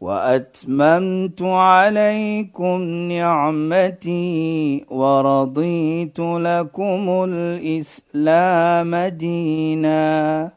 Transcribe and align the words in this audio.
وأتممت 0.00 1.42
عليكم 1.42 2.80
نعمتي 3.12 4.84
ورضيت 4.90 6.18
لكم 6.20 7.24
الإسلام 7.28 8.96
دينا 8.96 10.50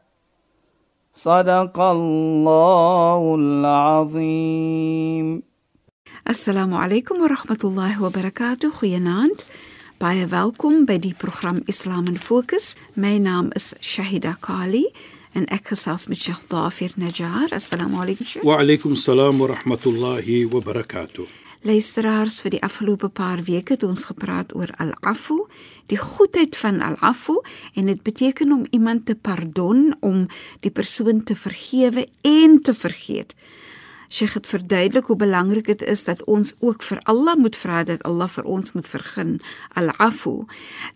صدق 1.13 1.79
الله 1.79 3.35
العظيم 3.35 5.43
السلام 6.29 6.73
عليكم 6.73 7.21
ورحمة 7.21 7.59
الله 7.63 8.03
وبركاته 8.03 8.71
خيانات 8.71 9.41
باي 10.01 10.27
welkom 10.27 10.85
bij 10.85 10.99
die 10.99 11.15
program 11.17 11.61
Islam 11.65 12.05
in 12.05 12.19
Focus. 12.19 12.75
Mijn 12.93 13.21
naam 13.21 13.47
is 13.49 13.73
Shahida 13.79 14.37
Kali. 14.39 14.91
En 15.33 15.45
ek 15.53 15.73
gesels 15.73 16.07
met 16.07 16.17
Sheikh 16.17 16.47
Dafir 16.49 16.93
Najjar. 16.95 17.53
Assalamu 17.55 18.01
alaykum 18.01 18.25
Sheikh. 18.25 18.43
Wa 18.43 18.59
alaykum 18.61 18.95
salaam 18.95 19.39
wa 19.39 19.47
rahmatullahi 19.53 20.45
wa 20.49 20.61
barakatuh. 20.61 21.27
Luisteraars 21.67 22.39
vir 22.39 22.53
die 22.55 22.61
afgelope 22.63 23.09
paar 23.11 23.41
weke 23.43 23.75
het 23.75 23.83
ons 23.83 24.05
gepraat 24.07 24.53
oor 24.55 24.71
al-afu, 24.79 25.41
die 25.91 25.99
goedheid 25.99 26.55
van 26.55 26.79
al-afu 26.79 27.35
en 27.75 27.91
dit 27.91 27.99
beteken 28.03 28.53
om 28.55 28.63
iemand 28.71 29.05
te 29.05 29.15
pardon, 29.15 29.89
om 29.99 30.27
die 30.63 30.71
persoon 30.71 31.23
te 31.23 31.35
vergewe 31.35 32.07
en 32.21 32.61
te 32.63 32.73
vergeet. 32.73 33.35
Sheikh 34.09 34.33
het 34.33 34.47
verduidelik 34.49 35.05
hoe 35.05 35.15
belangrik 35.15 35.67
dit 35.69 35.81
is 35.81 36.03
dat 36.03 36.23
ons 36.23 36.55
ook 36.59 36.81
vir 36.83 36.97
Allah 37.03 37.35
moet 37.37 37.55
vra 37.55 37.83
dat 37.85 38.01
Allah 38.09 38.29
vir 38.29 38.47
ons 38.49 38.71
moet 38.73 38.87
vergun 38.87 39.35
al-afu. 39.77 40.47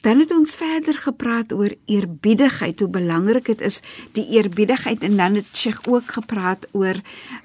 Dan 0.01 0.19
het 0.19 0.33
ons 0.33 0.55
verder 0.57 0.97
gepraat 0.97 1.53
oor 1.53 1.75
eerbiedigheid, 1.85 2.79
hoe 2.79 2.89
belangrik 2.89 3.45
dit 3.45 3.61
is 3.61 3.81
die 4.17 4.25
eerbiedigheid 4.33 5.03
en 5.05 5.17
dan 5.17 5.37
het 5.37 5.53
Sheikh 5.53 5.85
ook 5.87 6.09
gepraat 6.17 6.65
oor 6.71 6.97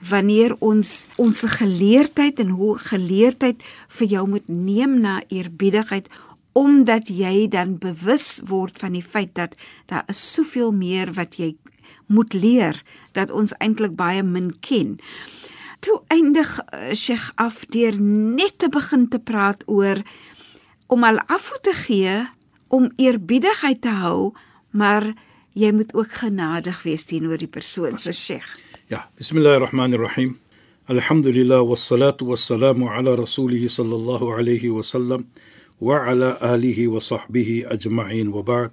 wanneer 0.08 0.56
ons 0.58 1.04
ons 1.16 1.44
geleerdheid 1.60 2.40
en 2.40 2.56
hoe 2.56 2.78
geleerdheid 2.78 3.62
vir 4.00 4.06
jou 4.06 4.24
moet 4.28 4.48
neem 4.48 5.00
na 5.04 5.20
eerbiedigheid 5.28 6.08
omdat 6.58 7.12
jy 7.12 7.46
dan 7.52 7.76
bewus 7.78 8.40
word 8.48 8.78
van 8.80 8.96
die 8.96 9.04
feit 9.04 9.34
dat 9.36 9.54
daar 9.86 10.08
is 10.08 10.22
soveel 10.32 10.72
meer 10.72 11.12
wat 11.12 11.36
jy 11.36 11.52
moet 12.08 12.32
leer 12.32 12.80
dat 13.12 13.30
ons 13.30 13.52
eintlik 13.60 13.94
baie 13.96 14.24
min 14.24 14.50
ken 14.64 14.96
toe 15.84 16.00
eindig 16.12 16.48
uh, 16.58 16.92
Sheikh 16.94 17.32
af 17.36 17.64
deur 17.72 17.96
net 18.00 18.58
te 18.58 18.68
begin 18.72 19.08
te 19.08 19.18
praat 19.18 19.62
oor 19.66 20.02
om 20.86 21.04
al 21.04 21.20
af 21.26 21.52
te 21.62 21.74
gee 21.84 22.26
om 22.68 22.90
eerbiedigheid 22.96 23.80
te 23.80 23.92
hou, 24.02 24.32
maar 24.70 25.14
jy 25.56 25.72
moet 25.72 25.94
ook 25.94 26.12
genadig 26.20 26.82
wees 26.84 27.04
teenoor 27.08 27.40
die 27.40 27.50
persoon 27.50 27.98
se 27.98 28.12
so 28.12 28.18
Sheikh. 28.18 28.50
Ja, 28.88 29.08
bismillahirrahmanirrahim. 29.16 30.36
Alhamdulillah 30.88 31.60
wassalatu 31.68 32.30
wassalamu 32.30 32.88
ala 32.88 33.16
rasulih 33.16 33.68
sallallahu 33.68 34.32
alayhi 34.32 34.70
wa 34.72 34.82
sallam 34.82 35.26
wa 35.80 36.00
ala 36.08 36.38
alihi 36.40 36.88
wa 36.88 37.00
sahbihi 37.00 37.66
ajma'in 37.68 38.32
wa 38.32 38.42
ba'd. 38.42 38.72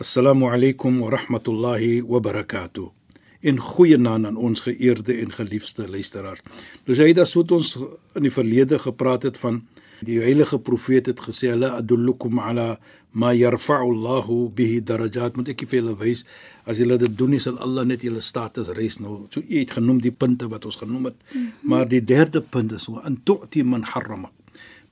Assalamu 0.00 0.50
alaykum 0.50 0.98
wa 0.98 1.10
rahmatullahi 1.10 2.02
wa 2.02 2.18
barakatuh. 2.18 3.01
En 3.42 3.58
goeie 3.58 3.98
naam 3.98 4.26
aan 4.26 4.36
ons 4.38 4.60
geëerde 4.62 5.16
en 5.18 5.32
geliefde 5.34 5.88
luisteraars. 5.90 6.42
Nou 6.86 6.96
jy 6.98 7.08
het 7.10 7.26
so 7.26 7.42
ons 7.42 7.74
in 8.14 8.28
die 8.28 8.30
verlede 8.30 8.78
gepraat 8.78 9.26
het 9.26 9.38
van 9.42 9.64
die 10.06 10.20
heilige 10.22 10.58
profeet 10.62 11.10
het 11.10 11.20
gesê 11.22 11.50
la 11.58 11.72
adullukum 11.80 12.38
ala 12.38 12.78
ma 13.10 13.32
yarfa'u 13.34 13.90
Allahu 13.90 14.46
bihi 14.54 14.78
darajat. 14.86 15.36
Moet 15.36 15.52
ek 15.54 15.66
vir 15.66 15.80
julle 15.80 15.96
wys 15.98 16.22
as 16.70 16.78
julle 16.78 17.00
dit 17.02 17.18
doen 17.18 17.34
sal 17.42 17.58
Allah 17.58 17.84
net 17.84 18.06
julle 18.06 18.22
status 18.22 18.70
reis 18.78 19.00
nou. 19.02 19.26
So 19.34 19.42
u 19.42 19.58
het 19.58 19.74
genoem 19.74 19.98
die 20.02 20.14
punte 20.14 20.46
wat 20.48 20.64
ons 20.64 20.78
genoem 20.78 21.10
het 21.10 21.18
mm 21.18 21.40
-hmm. 21.40 21.52
maar 21.62 21.88
die 21.88 22.04
derde 22.04 22.40
punt 22.40 22.72
is 22.72 22.82
so 22.82 23.02
an 23.02 23.20
tu'ti 23.24 23.64
man 23.64 23.82
harrama. 23.82 24.30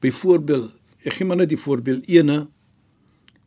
Byvoorbeeld 0.01 0.73
ek 1.05 1.13
gee 1.13 1.27
maar 1.27 1.37
net 1.37 1.49
die 1.49 1.59
voorbeeld. 1.59 2.07
Ene 2.09 2.49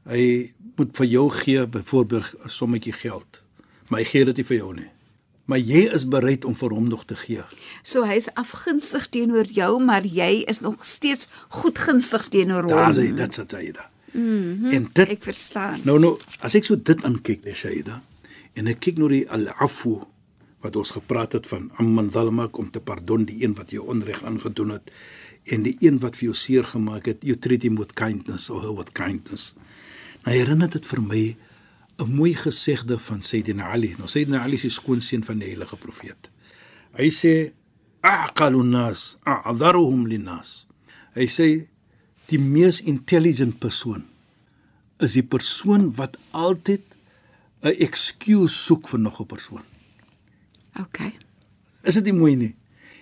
hy 0.03 0.53
moet 0.75 0.97
vir 0.97 1.05
jou 1.05 1.29
gee 1.29 1.67
byvoorbeeld 1.67 2.35
'n 2.45 2.49
sommetjie 2.49 2.93
geld 2.93 3.42
maar 3.87 3.99
hy 3.99 4.05
gee 4.05 4.25
dit 4.25 4.37
nie 4.37 4.49
vir 4.51 4.57
jou 4.57 4.73
nie 4.73 4.89
maar 5.45 5.59
jy 5.59 5.83
is 5.91 6.05
bereid 6.07 6.45
om 6.47 6.55
vir 6.55 6.71
hom 6.71 6.85
nog 6.87 7.03
te 7.05 7.17
gee. 7.19 7.43
So 7.83 8.07
hy's 8.07 8.29
afgunstig 8.39 9.09
teenoor 9.11 9.49
jou, 9.51 9.71
maar 9.83 10.05
jy 10.07 10.43
is 10.47 10.61
nog 10.63 10.85
steeds 10.87 11.27
goedgunstig 11.59 12.29
teenoor 12.31 12.69
hom. 12.69 12.77
Daar's 12.77 13.01
hy, 13.01 13.09
dit's 13.17 13.41
dit 13.41 13.57
hy 13.57 13.65
daar. 13.75 13.89
Mm 14.13 14.23
-hmm, 14.23 14.71
en 14.71 14.89
dit 14.93 15.09
ek 15.17 15.23
verstaan. 15.23 15.79
Nou 15.83 15.99
nou, 15.99 16.17
as 16.39 16.55
ek 16.55 16.65
so 16.65 16.75
dit 16.75 17.03
aankyk, 17.03 17.43
nee 17.43 17.55
Shaida, 17.55 18.01
en 18.53 18.67
ek 18.67 18.79
kyk 18.79 18.97
nou 18.97 19.09
die 19.09 19.25
al-afu 19.29 20.03
wat 20.61 20.75
ons 20.75 20.91
gepraat 20.91 21.33
het 21.33 21.47
van 21.47 21.71
amman 21.81 22.11
zalmak 22.11 22.57
om 22.57 22.69
te 22.71 22.79
pardon 22.79 23.25
die 23.25 23.43
een 23.43 23.53
wat 23.53 23.71
jou 23.71 23.87
onreg 23.87 24.23
aangedoen 24.23 24.69
het 24.69 24.91
en 25.43 25.63
die 25.63 25.75
een 25.79 25.99
wat 25.99 26.15
vir 26.15 26.23
jou 26.23 26.35
seer 26.35 26.63
gemaak 26.63 27.05
het, 27.05 27.23
you 27.23 27.35
treat 27.35 27.63
him 27.63 27.75
with 27.75 27.93
kindness 27.93 28.49
or 28.49 28.75
with 28.75 28.91
kindness. 28.91 29.55
Nou 30.23 30.37
herinner 30.37 30.69
dit 30.69 30.85
vir 30.85 31.01
my 31.01 31.35
'n 31.97 32.15
mooi 32.15 32.33
gesegde 32.35 32.99
van 32.99 33.21
Sayyidina 33.21 33.69
Ali. 33.69 33.95
Nou 33.97 34.07
Sayyidina 34.07 34.41
Ali 34.43 34.53
is 34.53 34.61
die 34.61 34.69
skoonseun 34.69 35.23
van 35.23 35.39
die 35.39 35.47
heilige 35.47 35.75
profeet. 35.75 36.31
Hy 36.97 37.09
sê 37.09 37.53
aqalun 38.01 38.69
nas 38.69 39.17
a'dharuhum 39.23 40.07
linnas. 40.07 40.65
Hy 41.13 41.27
sê 41.27 41.47
die 42.31 42.39
mees 42.39 42.81
intelligent 42.81 43.59
persoon 43.59 44.03
is 45.03 45.17
die 45.17 45.25
persoon 45.25 45.91
wat 45.97 46.17
altyd 46.31 46.83
'n 47.63 47.75
excuse 47.79 48.53
soek 48.53 48.87
vir 48.87 48.99
nog 48.99 49.19
'n 49.19 49.25
persoon. 49.25 49.63
OK. 50.79 50.99
Is 51.83 51.93
dit 51.93 52.03
nie 52.03 52.13
mooi 52.13 52.35
nie? 52.35 52.55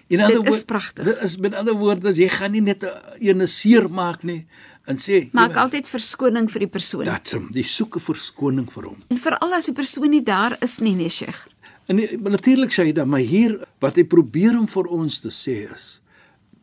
In 0.07 0.19
ander 0.19 0.35
woorde, 0.35 0.49
dit 0.49 0.59
is 0.59 0.63
pragtig. 0.63 1.05
Dit 1.05 1.21
is 1.21 1.37
met 1.37 1.53
ander 1.55 1.73
woorde, 1.73 2.11
jy 2.13 2.27
gaan 2.27 2.51
nie 2.51 2.61
net 2.61 2.83
'n 2.83 2.91
ene 3.19 3.47
seer 3.47 3.89
maak 3.89 4.23
nie 4.23 4.45
en 4.85 4.97
sê 4.97 5.29
maak 5.33 5.55
altyd 5.55 5.87
verskoning 5.89 6.49
vir 6.51 6.65
die 6.65 6.71
persoon. 6.71 7.05
Dat's 7.05 7.33
hom. 7.37 7.49
Jy 7.53 7.63
soek 7.63 7.97
'n 7.97 8.05
verskoning 8.05 8.69
vir 8.71 8.83
hom. 8.83 8.99
En 9.09 9.17
veral 9.17 9.53
as 9.53 9.65
die 9.65 9.73
persoon 9.73 10.09
nie 10.09 10.23
daar 10.23 10.57
is 10.61 10.79
nie, 10.79 10.95
nee 10.95 11.09
Sheikh. 11.09 11.47
En 11.87 11.97
natuurlik 11.97 12.71
sê 12.71 12.85
hy 12.85 12.91
dan, 12.91 13.09
maar 13.09 13.19
hier 13.19 13.59
wat 13.79 13.95
hy 13.95 14.03
probeer 14.03 14.57
om 14.57 14.67
vir 14.67 14.87
ons 14.87 15.19
te 15.19 15.29
sê 15.29 15.71
is 15.71 16.01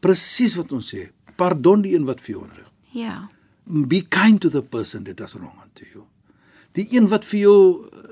presies 0.00 0.54
wat 0.58 0.72
ons 0.72 0.94
sê. 0.94 1.08
Pardon 1.36 1.82
die 1.82 1.94
een 1.94 2.06
wat 2.08 2.20
vir 2.20 2.34
jou 2.34 2.42
onreg. 2.44 2.70
Ja. 2.94 3.28
Be 3.64 4.00
kind 4.08 4.40
to 4.40 4.50
the 4.50 4.62
person 4.62 5.04
that 5.04 5.16
does 5.16 5.34
wrong 5.34 5.54
unto 5.62 5.84
you. 5.92 6.04
Die 6.78 6.86
een 6.94 7.08
wat 7.08 7.24
vir 7.24 7.40
jou 7.40 7.58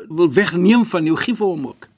wil 0.09 0.31
wegneem 0.33 0.85
van 0.85 1.07
jou, 1.07 1.17
gee 1.17 1.35
vir 1.39 1.47
hom 1.47 1.67
ook. 1.67 1.89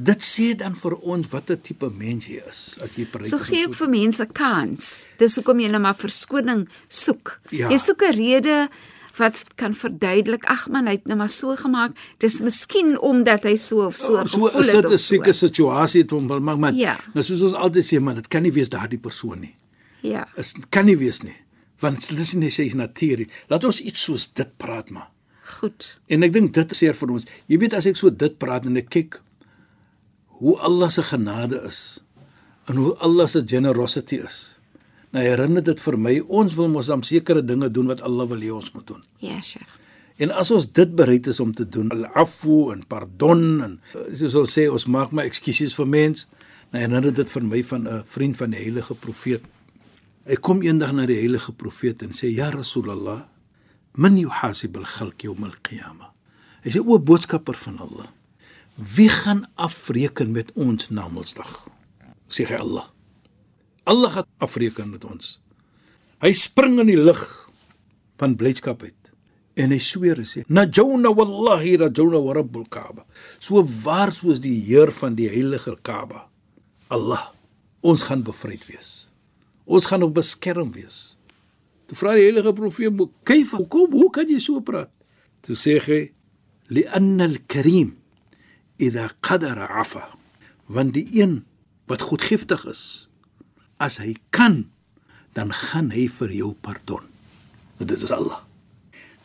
Dit 0.00 0.22
sê 0.24 0.52
dan 0.56 0.76
vir 0.80 0.94
ons 1.12 1.26
watter 1.32 1.58
tipe 1.60 1.88
mens 1.92 2.28
jy 2.30 2.38
is 2.48 2.60
as 2.80 2.94
jy 2.96 3.04
bereid 3.10 3.26
is. 3.26 3.32
So 3.34 3.42
gee 3.44 3.66
ek 3.66 3.74
vir 3.76 3.90
mense 3.92 4.26
kans. 4.36 4.92
Dis 5.20 5.36
hoekom 5.36 5.60
jy 5.60 5.68
net 5.72 5.82
maar 5.84 5.98
verskoning 5.98 6.64
soek. 6.88 7.34
Ja. 7.52 7.68
Jy 7.72 7.78
soek 7.82 8.06
'n 8.08 8.16
rede 8.16 8.56
wat 9.18 9.42
kan 9.60 9.74
verduidelik. 9.74 10.46
Ag 10.48 10.68
man, 10.72 10.86
hy 10.86 10.96
het 10.96 11.06
nou 11.10 11.18
maar 11.20 11.28
so 11.28 11.56
gemaak. 11.56 11.92
Dis 12.18 12.40
miskien 12.40 12.96
omdat 12.98 13.44
hy 13.44 13.56
so 13.56 13.86
of 13.86 13.96
so 13.96 14.16
gevoel 14.16 14.44
het. 14.44 14.52
So 14.52 14.58
is 14.60 14.72
dit 14.72 14.90
'n 14.92 14.98
seker 14.98 15.34
situasie 15.34 16.02
het 16.02 16.10
hom 16.10 16.28
wil 16.28 16.40
maak, 16.40 16.58
maar 16.58 16.72
ja. 16.72 16.96
nou 17.14 17.24
soos 17.24 17.42
ons 17.42 17.54
altyd 17.54 17.84
sê, 17.84 18.00
maar 18.00 18.14
dit 18.14 18.28
kan 18.28 18.42
nie 18.42 18.52
wees 18.52 18.68
daardie 18.68 18.98
persoon 18.98 19.40
nie. 19.40 19.54
Ja. 20.00 20.28
Dit 20.36 20.68
kan 20.70 20.84
nie 20.84 20.96
wees 20.96 21.22
nie. 21.22 21.36
Want 21.80 22.08
dit 22.08 22.18
is 22.18 22.34
nie 22.34 22.50
sy 22.50 22.70
natuur. 22.74 23.26
Laat 23.48 23.64
ons 23.64 23.80
iets 23.80 24.02
soos 24.02 24.32
dit 24.32 24.56
praat 24.56 24.90
maar. 24.90 25.10
Goed. 25.60 25.98
En 26.06 26.22
ek 26.22 26.32
dink 26.32 26.54
dit 26.54 26.72
sê 26.76 26.94
vir 26.94 27.10
ons. 27.10 27.24
Jy 27.46 27.58
weet 27.58 27.74
as 27.74 27.86
ek 27.86 27.96
so 27.96 28.10
dit 28.10 28.38
praat 28.38 28.64
en 28.64 28.76
ek 28.76 28.88
kyk 28.88 29.20
hoe 30.40 30.56
Allah 30.64 30.88
se 30.88 31.04
genade 31.04 31.60
is 31.68 32.00
en 32.70 32.76
hoe 32.80 32.94
Allah 33.04 33.28
se 33.28 33.42
generosity 33.46 34.20
is. 34.24 34.56
Nou 35.10 35.24
herinner 35.24 35.64
dit 35.66 35.80
vir 35.82 35.96
my 35.98 36.16
ons 36.28 36.54
wil 36.56 36.70
mos 36.72 36.88
dan 36.90 37.02
sekere 37.06 37.42
dinge 37.44 37.68
doen 37.70 37.90
wat 37.90 38.02
Allah 38.06 38.28
wil 38.30 38.42
hê 38.42 38.50
ons 38.54 38.72
moet 38.72 38.86
doen. 38.86 39.02
Ja, 39.22 39.40
Sheikh. 39.42 39.78
En 40.20 40.32
as 40.36 40.50
ons 40.52 40.66
dit 40.76 40.90
bereid 40.96 41.26
is 41.32 41.40
om 41.40 41.52
te 41.56 41.64
doen, 41.64 41.88
al-afu 41.94 42.70
en 42.74 42.82
pardon 42.88 43.40
en 43.64 43.78
soos 44.16 44.36
ons 44.36 44.52
sê 44.58 44.66
ons 44.68 44.84
maak 44.92 45.14
my 45.16 45.24
ekskuses 45.28 45.72
vir 45.78 45.88
mens, 45.88 46.26
nou 46.70 46.82
herinner 46.82 47.14
dit 47.16 47.32
vir 47.32 47.46
my 47.48 47.62
van 47.72 47.88
'n 47.88 48.04
vriend 48.04 48.36
van 48.36 48.50
die 48.52 48.60
heilige 48.60 48.94
profeet. 48.94 49.42
Hy 50.28 50.36
kom 50.36 50.62
eendag 50.62 50.92
na 50.92 51.06
die 51.06 51.16
heilige 51.16 51.52
profeet 51.52 52.02
en 52.02 52.12
sê 52.12 52.28
ja 52.28 52.50
Rasulullah, 52.50 53.24
man 53.96 54.18
yuhasib 54.18 54.76
al-khalq 54.76 55.24
yawm 55.24 55.44
al-qiyamah. 55.44 56.12
Hy 56.64 56.70
sê 56.70 56.80
o 56.80 56.98
boodskapper 56.98 57.56
van 57.56 57.78
Allah, 57.78 58.08
wie 58.80 59.10
gaan 59.12 59.44
afreken 59.54 60.32
met 60.32 60.52
ons 60.56 60.88
na 60.90 61.08
Mondsdag? 61.08 61.50
Sê 62.32 62.46
hy 62.48 62.60
Allah. 62.62 62.88
Allah 63.84 64.12
gaan 64.14 64.28
afreken 64.38 64.90
met 64.90 65.04
ons. 65.04 65.36
Hy 66.24 66.32
spring 66.36 66.78
in 66.80 66.92
die 66.92 67.00
lug 67.00 67.20
van 68.20 68.36
blydskap 68.36 68.82
uit 68.84 69.00
en 69.60 69.74
hy 69.74 69.80
sweer 69.82 70.20
en 70.20 70.28
sê 70.28 70.44
najawna 70.48 71.12
wallahi 71.16 71.76
najawna 71.80 72.20
wa 72.22 72.34
rabbul 72.38 72.66
kaaba 72.70 73.04
so 73.42 73.62
waar 73.84 74.12
soos 74.14 74.42
die 74.44 74.56
heer 74.68 74.92
van 75.00 75.16
die 75.18 75.28
heilige 75.32 75.76
kaaba 75.86 76.26
Allah 76.92 77.30
ons 77.82 78.04
gaan 78.08 78.22
bevryd 78.26 78.62
wees 78.68 79.08
ons 79.66 79.88
gaan 79.90 80.06
op 80.06 80.14
beskerm 80.18 80.72
wees 80.76 81.16
toe 81.90 81.98
vra 81.98 82.14
die 82.18 82.28
heilige 82.28 82.54
profeet 82.56 83.04
kyf 83.28 83.56
hoekom 83.58 83.96
hoe 83.98 84.10
kan 84.14 84.30
jy 84.30 84.40
so 84.42 84.62
praat 84.64 84.92
toe 85.46 85.58
sê 85.58 85.78
hy 85.86 86.02
li 86.70 86.86
anna 86.96 87.26
al 87.30 87.40
karim 87.50 87.96
idha 88.80 89.10
qadara 89.20 89.68
afa 89.82 90.08
want 90.66 90.94
die 90.94 91.06
een 91.20 91.40
wat 91.90 92.06
goedgiftig 92.10 92.66
is 92.70 93.08
as 93.78 93.98
hy 94.02 94.14
kan 94.34 94.64
dan 95.38 95.52
gaan 95.54 95.90
hy 95.94 96.08
vir 96.18 96.32
jou 96.42 96.54
pardon 96.66 97.04
dit 97.80 97.98
is 98.02 98.12
Allah 98.12 98.44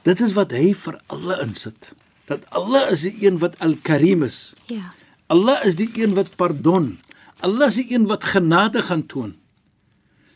Dit 0.06 0.22
is 0.22 0.36
wat 0.38 0.54
hy 0.54 0.70
vir 0.78 1.00
alle 1.10 1.40
insit. 1.42 1.94
Dat 2.30 2.44
Allah 2.54 2.92
is 2.94 3.06
die 3.08 3.26
een 3.26 3.40
wat 3.42 3.58
Al-Karim 3.66 4.26
is. 4.28 4.54
Ja. 4.70 4.94
Allah 5.34 5.64
is 5.66 5.78
die 5.80 5.90
een 5.98 6.14
wat 6.18 6.36
pardon. 6.38 7.00
Allah 7.42 7.72
is 7.72 7.80
die 7.82 7.90
een 7.96 8.06
wat 8.10 8.28
genade 8.30 8.84
gaan 8.86 9.06
toon. 9.10 9.34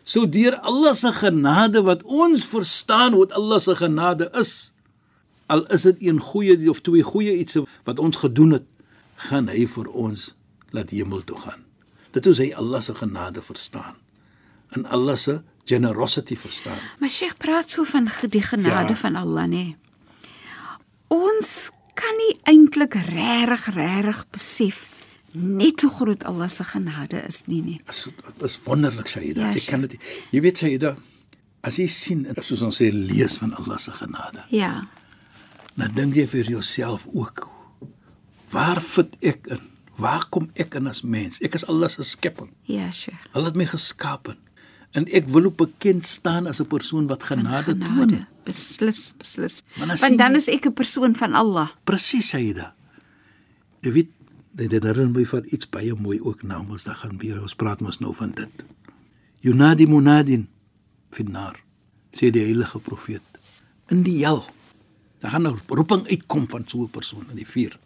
So 0.04 0.26
deur 0.26 0.58
Allah 0.66 0.96
se 0.98 1.12
genade 1.14 1.84
wat 1.86 2.02
ons 2.04 2.48
verstaan 2.50 3.14
wat 3.20 3.36
Allah 3.38 3.62
se 3.62 3.76
genade 3.78 4.32
is, 4.42 4.74
al 5.46 5.68
is 5.70 5.86
dit 5.86 6.02
een 6.10 6.18
goeie 6.22 6.58
of 6.70 6.82
twee 6.82 7.06
goeie 7.06 7.36
iets 7.38 7.60
wat 7.86 8.02
ons 8.02 8.18
gedoen 8.18 8.58
het, 8.58 8.66
gaan 9.28 9.50
hy 9.52 9.66
vir 9.68 9.88
ons 9.92 10.30
laat 10.76 10.92
hemel 10.96 11.24
toe 11.28 11.38
gaan. 11.42 11.64
Dit 12.16 12.26
is 12.30 12.40
hy 12.42 12.52
Allah 12.58 12.82
se 12.82 12.94
genade 12.96 13.42
verstaan. 13.46 13.96
En 14.78 14.86
Allah 14.86 15.18
se 15.18 15.40
generosity 15.70 16.36
verstaan. 16.38 16.78
Maar 17.00 17.10
Sheikh 17.10 17.38
praat 17.38 17.70
so 17.70 17.84
van 17.86 18.10
die 18.30 18.42
genade 18.42 18.94
Ja. 18.94 18.96
van 18.96 19.16
Allah, 19.16 19.46
nê. 19.50 19.76
Ons 21.10 21.70
kan 21.98 22.16
nie 22.22 22.36
eintlik 22.50 22.94
regtig 23.10 23.68
regtig 23.76 24.24
besef 24.32 24.86
net 25.34 25.82
hoe 25.86 25.92
groot 25.94 26.24
Allah 26.26 26.50
se 26.50 26.64
genade 26.66 27.20
is 27.28 27.44
nie, 27.48 27.62
nê. 27.62 27.78
Dit 27.78 27.90
is, 27.94 28.08
is 28.46 28.58
wonderlik 28.66 29.08
Shaida. 29.12 29.50
Ja, 29.50 29.54
jy 29.54 29.66
kan 29.70 29.82
dit 29.86 29.98
jy 30.34 30.42
weet 30.42 30.58
Shaida, 30.64 30.96
as 31.62 31.78
jy 31.78 31.86
sien 31.92 32.26
en 32.30 32.40
soos 32.42 32.64
ons 32.66 32.80
sê 32.82 32.90
lees 32.94 33.38
van 33.42 33.54
Allah 33.60 33.78
se 33.78 33.92
genade, 33.92 34.46
Ja. 34.50 34.88
dan 35.78 35.94
dink 35.94 36.16
jy 36.16 36.26
vir 36.28 36.50
jouself 36.56 37.06
ook 37.14 37.48
waar 38.52 38.82
fit 38.82 39.16
ek 39.22 39.48
in? 39.48 39.60
Waar 40.00 40.26
kom 40.32 40.50
ek 40.56 40.76
in 40.80 40.88
as 40.88 41.02
mens? 41.04 41.40
Ek 41.44 41.54
is 41.56 41.66
Allah 41.68 41.90
se 41.90 42.04
skepping. 42.04 42.50
Ja, 42.64 42.92
Sheikh. 42.92 43.20
Allah 43.34 43.48
het 43.52 43.56
my 43.60 43.66
geskaap 43.66 44.30
en 44.92 45.06
ek 45.14 45.28
wil 45.30 45.46
ook 45.46 45.58
bekend 45.58 46.06
staan 46.06 46.48
as 46.48 46.60
'n 46.62 46.66
persoon 46.68 47.08
wat 47.08 47.24
genade, 47.24 47.78
toon. 47.78 48.26
Beslis, 48.44 49.14
beslis. 49.18 49.62
Sien 49.76 49.88
Want 49.88 50.18
dan 50.18 50.32
jy- 50.32 50.38
is 50.38 50.48
ek 50.48 50.66
'n 50.66 50.74
persoon 50.74 51.16
van 51.16 51.34
Allah. 51.34 51.70
Presies 51.84 52.28
Shaida. 52.30 52.74
Jy 53.82 53.92
weet 53.92 54.10
dit 54.56 54.72
herinner 54.72 55.10
my 55.10 55.26
van 55.26 55.44
iets 55.52 55.70
baie 55.70 55.94
mooi 55.94 56.20
ook 56.22 56.44
na 56.44 56.60
ons 56.70 56.84
dag 56.84 57.00
gaan 57.00 57.18
weer 57.18 57.42
ons 57.42 57.54
praat 57.56 57.82
mos 57.82 58.00
nou 58.00 58.14
van 58.16 58.32
dit. 58.32 58.66
Yunadi 59.42 59.86
munadin 59.88 60.48
finnar 61.12 61.56
sê 62.12 62.32
die 62.32 62.44
heilige 62.44 62.80
profeet 62.80 63.22
in 63.90 64.04
die 64.04 64.26
hel. 64.26 64.44
Daar 65.22 65.32
gaan 65.32 65.48
'n 65.48 65.60
roeping 65.68 66.08
uitkom 66.08 66.48
van 66.50 66.64
so 66.68 66.82
'n 66.84 66.90
persoon 66.90 67.26
in 67.30 67.36
die 67.36 67.48
vuur. 67.48 67.78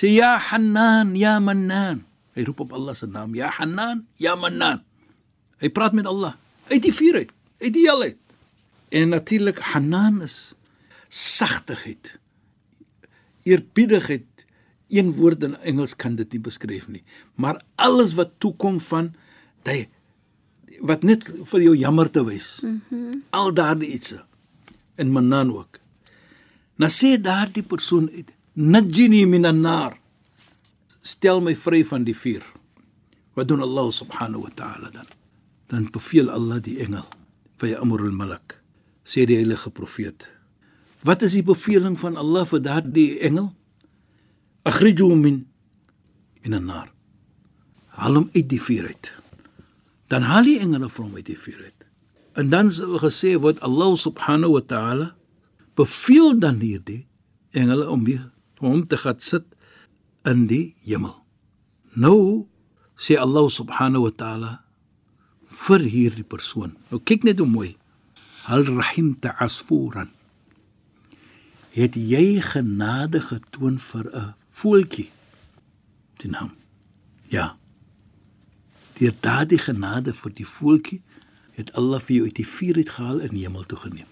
Sê 0.00 0.14
ja 0.16 0.38
Hanan, 0.40 1.12
ja 1.12 1.36
Mannan. 1.40 2.06
Hy 2.32 2.44
roep 2.48 2.62
op 2.64 2.72
Allah 2.72 2.96
se 2.96 3.04
naam, 3.06 3.34
ja 3.36 3.50
Hanan, 3.52 4.06
ja 4.16 4.32
Mannan. 4.32 4.80
Hy 5.60 5.68
praat 5.68 5.92
met 5.92 6.08
Allah 6.08 6.38
uit 6.70 6.80
die 6.82 6.94
vuur 6.94 7.16
uit, 7.20 7.32
uit 7.60 7.72
die 7.74 7.84
hel 7.84 8.02
uit. 8.02 8.18
En 8.94 9.12
natuurlik 9.12 9.58
Hanan 9.58 10.22
is 10.24 10.54
sagtigheid 11.10 12.20
eerbiedigheid 13.42 14.46
een 14.88 15.12
woord 15.12 15.42
in 15.42 15.56
Engels 15.56 15.96
kan 15.96 16.14
dit 16.14 16.32
nie 16.32 16.42
beskryf 16.42 16.86
nie 16.88 17.02
maar 17.34 17.60
alles 17.74 18.14
wat 18.18 18.38
toekom 18.42 18.80
van 18.90 19.10
jy 19.66 19.84
wat 20.86 21.02
net 21.04 21.26
vir 21.50 21.64
jou 21.66 21.74
jammer 21.76 22.10
te 22.10 22.22
wys 22.24 22.60
mm 22.62 22.80
-hmm. 22.88 23.22
al 23.30 23.52
daardie 23.54 23.90
ietsie 23.92 24.20
in 24.96 25.12
manan 25.12 25.50
ook 25.52 25.78
na 26.76 26.88
sê 26.88 27.18
daardie 27.20 27.62
persoon 27.62 28.10
uit 28.10 28.30
najini 28.54 29.26
minan 29.26 29.62
nar 29.62 29.98
stel 31.02 31.40
my 31.40 31.54
vry 31.54 31.84
van 31.84 32.04
die 32.04 32.16
vuur 32.16 32.44
wat 33.34 33.48
doen 33.48 33.62
Allah 33.62 33.88
subhanahu 33.92 34.46
wa 34.48 34.52
ta'ala 34.54 34.90
dan 34.90 35.08
dan 35.70 35.86
beveel 35.92 36.30
Allah 36.30 36.58
die 36.60 36.80
engel 36.82 37.06
vir 37.62 37.78
amrul 37.78 38.12
malak 38.12 38.58
sê 39.04 39.24
die 39.26 39.38
heilige 39.38 39.70
profeet 39.70 40.28
Wat 41.00 41.22
is 41.24 41.32
die 41.32 41.44
beveling 41.44 41.96
van 41.96 42.18
Allah 42.20 42.44
vir 42.44 42.60
daardie 42.60 43.20
engel? 43.24 43.52
Akhriju 44.68 45.14
min 45.16 45.46
min 46.44 46.56
an-nar. 46.56 46.88
Haal 47.96 48.20
hom 48.20 48.28
uit 48.32 48.48
die 48.48 48.60
vuur 48.60 48.88
uit. 48.88 49.12
Dan 50.12 50.24
haal 50.28 50.44
die 50.44 50.58
engele 50.60 50.88
hom 50.96 51.14
uit 51.16 51.26
die 51.28 51.38
vuur 51.38 51.60
uit. 51.64 51.86
En 52.36 52.52
dan 52.52 52.72
sal 52.72 53.00
gesê 53.00 53.36
word 53.40 53.60
Allah 53.64 53.96
subhanahu 53.96 54.56
wa 54.58 54.64
ta'ala 54.64 55.08
beveel 55.76 56.36
dan 56.38 56.60
hierdie 56.60 57.06
engele 57.56 57.88
om 57.88 58.04
om 58.04 58.30
hom 58.60 58.86
te 58.86 58.96
gaan 59.00 59.20
sit 59.20 59.46
in 60.28 60.46
die 60.50 60.74
hemel. 60.84 61.16
Nou 61.96 62.46
sê 63.00 63.16
Allah 63.16 63.48
subhanahu 63.48 64.08
wa 64.08 64.14
ta'ala 64.14 64.52
vir 65.66 65.84
hierdie 65.88 66.26
persoon. 66.26 66.76
Nou 66.92 67.00
kyk 67.02 67.24
net 67.26 67.40
hoe 67.40 67.48
mooi. 67.48 67.74
Hal 68.46 68.64
rahim 68.68 69.14
ta'asfuran 69.20 70.10
het 71.70 71.94
jy 71.94 72.40
genade 72.42 73.20
getoon 73.20 73.78
vir 73.78 74.06
'n 74.10 74.34
voeltjie 74.50 75.10
die 76.16 76.30
naam 76.30 76.50
ja 77.28 77.56
deur 78.98 79.14
daardie 79.20 79.58
genade 79.58 80.14
vir 80.14 80.32
die 80.34 80.46
voeltjie 80.46 81.02
het 81.52 81.72
Allah 81.72 82.00
vir 82.00 82.16
jou 82.16 82.24
uit 82.24 82.34
die 82.34 82.46
vuur 82.46 82.76
uitgehaal 82.76 83.20
en 83.20 83.34
hemel 83.34 83.64
toe 83.64 83.78
geneem 83.78 84.10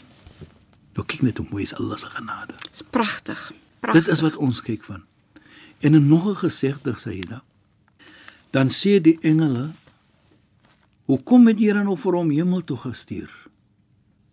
nou 0.94 1.06
kyk 1.06 1.22
net 1.22 1.38
hoe 1.38 1.48
mooi 1.50 1.62
is 1.62 1.74
Allah 1.74 1.98
se 1.98 2.06
genade 2.06 2.54
Dis 2.70 2.82
pragtig. 2.82 3.52
Pragtig. 3.80 4.04
dit 4.04 4.12
is 4.12 4.20
wat 4.20 4.36
ons 4.36 4.62
kyk 4.62 4.84
van. 4.84 5.02
En 5.78 5.94
in 5.94 6.08
nog 6.08 6.28
'n 6.28 6.36
gesegde 6.36 6.94
Saida 6.98 7.42
dan 8.50 8.70
sê 8.70 9.00
die 9.00 9.18
engele 9.20 9.70
hoekom 11.04 11.46
het 11.46 11.58
dan 11.58 11.84
nou 11.84 11.96
vir 11.96 12.12
hom 12.12 12.30
hemel 12.30 12.64
toe 12.64 12.76
gestuur? 12.76 13.30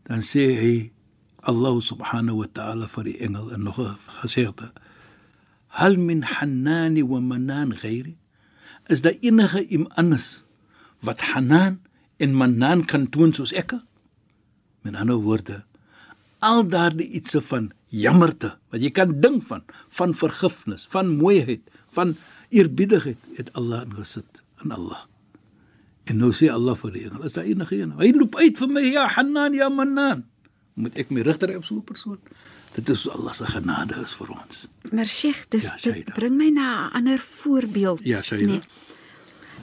Dan 0.04 0.22
sê 0.22 0.46
hy 0.60 0.92
Allah 1.40 1.82
subhanahu 1.82 2.38
wa 2.38 2.48
ta'ala 2.52 2.88
vir 2.88 3.04
die 3.04 3.18
engel 3.18 3.52
en 3.54 3.64
nog 3.64 3.80
'n 3.80 3.98
gesegde 4.22 4.72
hal 5.76 5.98
min 6.00 6.24
hanani 6.24 7.04
wa 7.04 7.20
manan 7.20 7.76
ghairi 7.76 8.16
is 8.88 9.02
daar 9.02 9.18
enige 9.20 9.66
iemand 9.68 9.94
anders 10.00 10.44
wat 11.00 11.22
hanan 11.22 11.82
en 12.18 12.32
manan 12.34 12.86
kan 12.86 13.10
toon 13.10 13.34
soos 13.34 13.54
ek? 13.54 13.76
Met 14.82 14.96
ander 14.96 15.20
woorde 15.20 15.64
al 16.40 16.68
daardie 16.68 17.08
ietsie 17.20 17.42
van 17.42 17.72
jammerte 17.90 18.56
wat 18.72 18.82
jy 18.82 18.92
kan 18.92 19.20
dink 19.22 19.44
van 19.44 19.64
van 19.90 20.14
vergifnis 20.14 20.86
van 20.92 21.18
mooiheid 21.18 21.62
van 21.96 22.16
eerbiedigheid 22.50 23.18
het 23.38 23.54
Allah 23.54 23.84
ingesit 23.86 24.44
in 24.64 24.72
Allah. 24.72 25.06
En 26.06 26.18
nou 26.18 26.32
sê 26.34 26.52
Allah 26.52 26.76
vir 26.78 26.92
die 26.92 27.06
engel 27.08 27.24
is 27.26 27.34
daar 27.34 27.48
enige 27.50 27.76
een? 27.80 27.92
Hy 27.98 28.12
loop 28.14 28.36
uit 28.36 28.58
vir 28.58 28.68
my 28.68 28.82
ja 28.82 29.08
hanan 29.08 29.54
ja 29.54 29.70
manan 29.70 30.26
moet 30.76 30.98
ek 31.00 31.12
my 31.14 31.24
rigter 31.24 31.56
op 31.56 31.66
so 31.66 31.76
'n 31.76 31.84
persoon? 31.84 32.20
Dit 32.76 32.90
is 32.90 33.08
Allah 33.10 33.34
se 33.34 33.46
genade 33.46 33.96
is 34.04 34.14
vir 34.14 34.30
ons. 34.30 34.68
Maar 34.92 35.08
Sheikh, 35.08 35.46
dis 35.50 35.64
Ja, 35.64 35.76
dit 35.82 36.14
bring 36.14 36.36
my 36.36 36.50
na 36.50 36.90
'n 36.90 36.92
ander 36.94 37.20
voorbeeld. 37.20 38.00
Ja, 38.04 38.22
Shaida. 38.22 38.60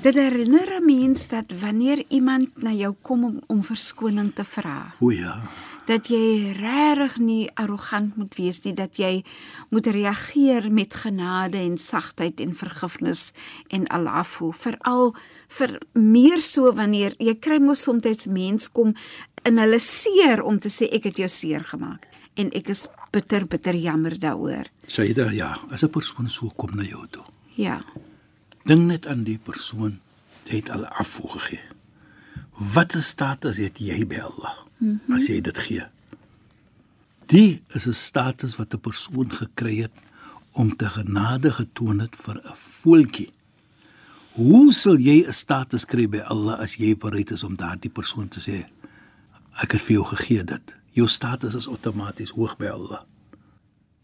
Dit 0.00 0.14
herinner 0.14 0.80
'n 0.80 0.84
mens 0.84 1.28
dat 1.28 1.52
wanneer 1.60 2.04
iemand 2.08 2.62
na 2.62 2.72
jou 2.72 2.94
kom 3.02 3.24
om, 3.24 3.40
om 3.46 3.62
verskoning 3.62 4.34
te 4.34 4.44
vra, 4.44 4.94
o 5.00 5.10
ja 5.10 5.42
dat 5.86 6.06
jy 6.10 6.52
regtig 6.56 7.16
nie 7.18 7.50
arrogant 7.58 8.16
moet 8.16 8.34
wees 8.38 8.60
nie, 8.64 8.74
dat 8.76 8.98
jy 9.00 9.24
moet 9.74 9.86
reageer 9.86 10.68
met 10.72 10.94
genade 10.94 11.58
en 11.58 11.78
sagtheid 11.78 12.40
en 12.40 12.54
vergifnis 12.54 13.32
en 13.74 13.86
al-afu, 13.90 14.52
veral 14.54 15.12
vir 15.58 15.76
meer 15.98 16.42
so 16.44 16.72
wanneer 16.76 17.16
jy 17.18 17.34
kry 17.34 17.58
mos 17.60 17.82
soms 17.82 18.26
mens 18.26 18.70
kom 18.70 18.94
in 19.44 19.58
hulle 19.58 19.80
seer 19.82 20.42
om 20.42 20.60
te 20.62 20.70
sê 20.70 20.88
ek 20.92 21.10
het 21.10 21.18
jou 21.18 21.28
seer 21.28 21.64
gemaak. 21.66 22.06
En 22.38 22.48
ek 22.56 22.70
is 22.72 22.86
bitter 23.12 23.44
bitter 23.46 23.76
jammer 23.76 24.14
daaroor. 24.18 24.70
Shaida 24.88 25.30
ja 25.32 25.58
as 25.70 25.82
'n 25.82 25.90
persoon 25.90 26.28
so 26.28 26.48
kom 26.56 26.70
na 26.74 26.82
jou 26.82 27.06
toe. 27.10 27.24
Ja. 27.56 27.82
dink 28.64 28.86
net 28.86 29.06
aan 29.06 29.24
die 29.24 29.38
persoon 29.38 30.00
jy 30.44 30.56
het 30.56 30.70
al 30.70 30.86
afvo 30.86 31.28
gegee. 31.28 31.60
Wat 32.74 32.94
'n 32.94 33.00
status 33.00 33.56
het 33.56 33.78
jy 33.78 34.06
by 34.06 34.20
Allah 34.20 34.62
mm 34.82 35.00
-hmm. 35.06 35.14
as 35.16 35.28
jy 35.30 35.40
dit 35.40 35.58
gee 35.66 35.84
die 37.32 37.62
is 37.78 37.86
'n 37.86 37.94
status 37.94 38.56
wat 38.58 38.74
'n 38.74 38.84
persoon 38.88 39.30
gekry 39.30 39.76
het 39.86 39.96
om 40.52 40.74
te 40.76 40.88
genade 40.88 41.52
getoon 41.52 42.00
het 42.00 42.16
vir 42.16 42.36
'n 42.36 42.56
voeltjie 42.80 43.30
Hoe 44.32 44.72
sal 44.72 44.96
jy 44.96 45.26
'n 45.28 45.32
status 45.32 45.84
kry 45.84 46.06
by 46.08 46.24
Allah 46.24 46.56
as 46.58 46.78
jy 46.80 46.96
bereid 46.96 47.30
is 47.30 47.42
om 47.44 47.56
daardie 47.56 47.92
persoon 47.92 48.28
te 48.28 48.40
sê 48.40 48.64
ek 49.60 49.72
het 49.72 49.80
vir 49.80 49.94
jou 49.96 50.04
gegee 50.04 50.44
dit. 50.44 50.76
Jou 50.92 51.08
status 51.08 51.54
is 51.54 51.68
outomaties 51.68 52.30
hoog 52.30 52.56
by 52.56 52.66
Allah. 52.66 53.04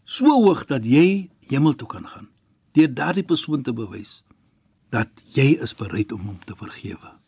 So 0.05 0.25
hoog 0.25 0.65
dat 0.65 0.85
jy 0.85 1.29
hemel 1.49 1.73
toe 1.75 1.87
kan 1.87 2.05
gaan 2.05 2.29
deur 2.73 2.93
daardie 2.93 3.23
persoon 3.23 3.63
te 3.63 3.73
bewys 3.73 4.23
dat 4.89 5.09
jy 5.33 5.57
is 5.61 5.73
bereid 5.73 6.11
om 6.11 6.21
hom 6.21 6.39
te 6.45 6.55
vergewe. 6.55 7.18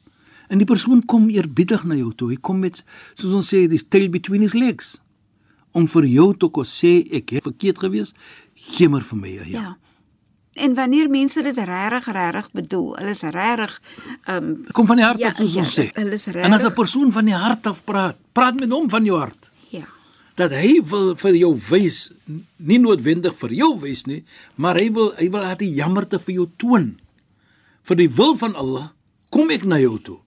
En 0.52 0.60
die 0.60 0.68
persoon 0.68 1.00
kom 1.08 1.30
eerbiedig 1.32 1.84
na 1.88 1.96
jou 1.96 2.10
toe. 2.20 2.30
Hy 2.34 2.38
kom 2.44 2.60
met 2.60 2.82
soos 3.16 3.32
ons 3.38 3.48
sê, 3.54 3.62
this 3.72 3.86
tail 3.88 4.10
between 4.12 4.44
his 4.44 4.54
legs 4.58 4.98
om 5.72 5.86
vir 5.88 6.04
jou 6.12 6.34
te 6.36 6.50
kom 6.52 6.66
sê 6.68 6.98
ek 7.16 7.30
het 7.38 7.46
verkeerd 7.48 7.78
gewees, 7.80 8.10
gee 8.60 8.90
maar 8.92 9.06
vir 9.08 9.18
my 9.22 9.30
ja. 9.38 9.46
Ja. 9.48 9.70
En 10.60 10.74
wanneer 10.76 11.08
mense 11.10 11.40
dit 11.42 11.56
regtig 11.56 12.10
regtig 12.12 12.50
bedoel, 12.52 12.90
hulle 13.00 13.14
is 13.16 13.22
regtig 13.24 13.78
ehm 14.28 14.50
um, 14.50 14.66
kom 14.76 14.86
van 14.90 15.00
die 15.00 15.06
hart 15.08 15.20
Ja, 15.24 15.30
af 15.32 15.38
soos 15.40 15.54
ja, 15.56 15.62
ons 15.64 15.78
sê. 15.80 15.86
hulle 15.96 16.18
is 16.20 16.28
En 16.28 16.36
as 16.36 16.44
'n 16.44 16.52
regtig- 16.52 16.76
persoon 16.76 17.12
van 17.12 17.26
die 17.26 17.34
hart 17.36 17.68
af 17.68 17.84
praat, 17.86 18.18
praat 18.34 18.60
met 18.60 18.70
hom 18.72 18.90
van 18.90 19.06
jou 19.06 19.18
hart. 19.20 19.52
ja. 19.72 19.86
Dat 20.36 20.52
hy 20.52 20.82
wil 20.84 21.16
vir 21.16 21.36
jou 21.36 21.56
wys, 21.70 22.12
nie 22.58 22.78
noodwendig 22.80 23.36
vir 23.36 23.50
jou 23.54 23.80
wys 23.80 24.06
nie, 24.08 24.24
maar 24.56 24.76
hy 24.76 24.90
wil 24.92 25.14
hy 25.18 25.30
wil 25.30 25.42
daardie 25.42 25.74
jammerte 25.74 26.20
vir 26.20 26.34
jou 26.36 26.48
toon. 26.58 27.00
Vir 27.84 27.96
die 27.96 28.10
wil 28.10 28.36
van 28.36 28.56
Allah 28.56 28.90
kom 29.30 29.50
ek 29.52 29.64
na 29.64 29.78
jou 29.80 29.98
toe. 30.00 30.18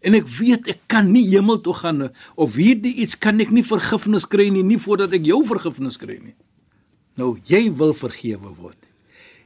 En 0.00 0.16
ek 0.16 0.28
weet 0.38 0.70
ek 0.72 0.84
kan 0.88 1.10
nie 1.12 1.26
hemel 1.28 1.60
toe 1.64 1.74
gaan 1.76 1.98
nie, 2.04 2.10
of 2.40 2.56
hierdie 2.56 2.94
iets 3.04 3.18
kan 3.20 3.40
ek 3.42 3.52
nie 3.52 3.64
vergifnis 3.66 4.26
kry 4.30 4.48
nie, 4.52 4.64
nie 4.64 4.80
voordat 4.80 5.12
ek 5.16 5.28
jou 5.28 5.42
vergifnis 5.48 6.00
kry 6.00 6.16
nie. 6.22 6.36
Nou 7.20 7.34
jy 7.48 7.66
wil 7.76 7.92
vergewe 7.96 8.54
word. 8.56 8.88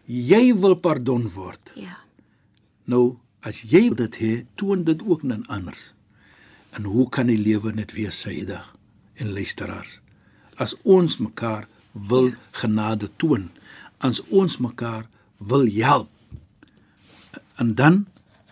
Jy 0.06 0.52
wil 0.60 0.76
pardon 0.78 1.26
word. 1.34 1.72
Ja. 1.80 1.98
Nou 2.86 3.16
as 3.44 3.60
jy 3.68 3.88
dit 3.92 4.20
het, 4.22 4.48
toon 4.56 4.84
dit 4.86 5.02
ook 5.04 5.24
aan 5.26 5.44
anders. 5.52 5.92
En 6.74 6.86
hoe 6.90 7.08
kan 7.12 7.28
die 7.30 7.38
lewe 7.38 7.72
net 7.74 7.92
wees, 7.94 8.16
Saida 8.22 8.64
en 9.20 9.34
luisteraars? 9.34 10.00
As 10.56 10.74
ons 10.82 11.18
mekaar 11.22 11.68
wil 11.92 12.32
genade 12.56 13.10
toon, 13.22 13.50
as 13.98 14.22
ons 14.30 14.58
mekaar 14.58 15.06
wil 15.38 15.66
help. 15.66 16.10
En 17.58 17.74
dan 17.74 18.04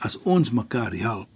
as 0.02 0.18
ons 0.22 0.50
mekaar 0.50 0.94
help, 0.98 1.31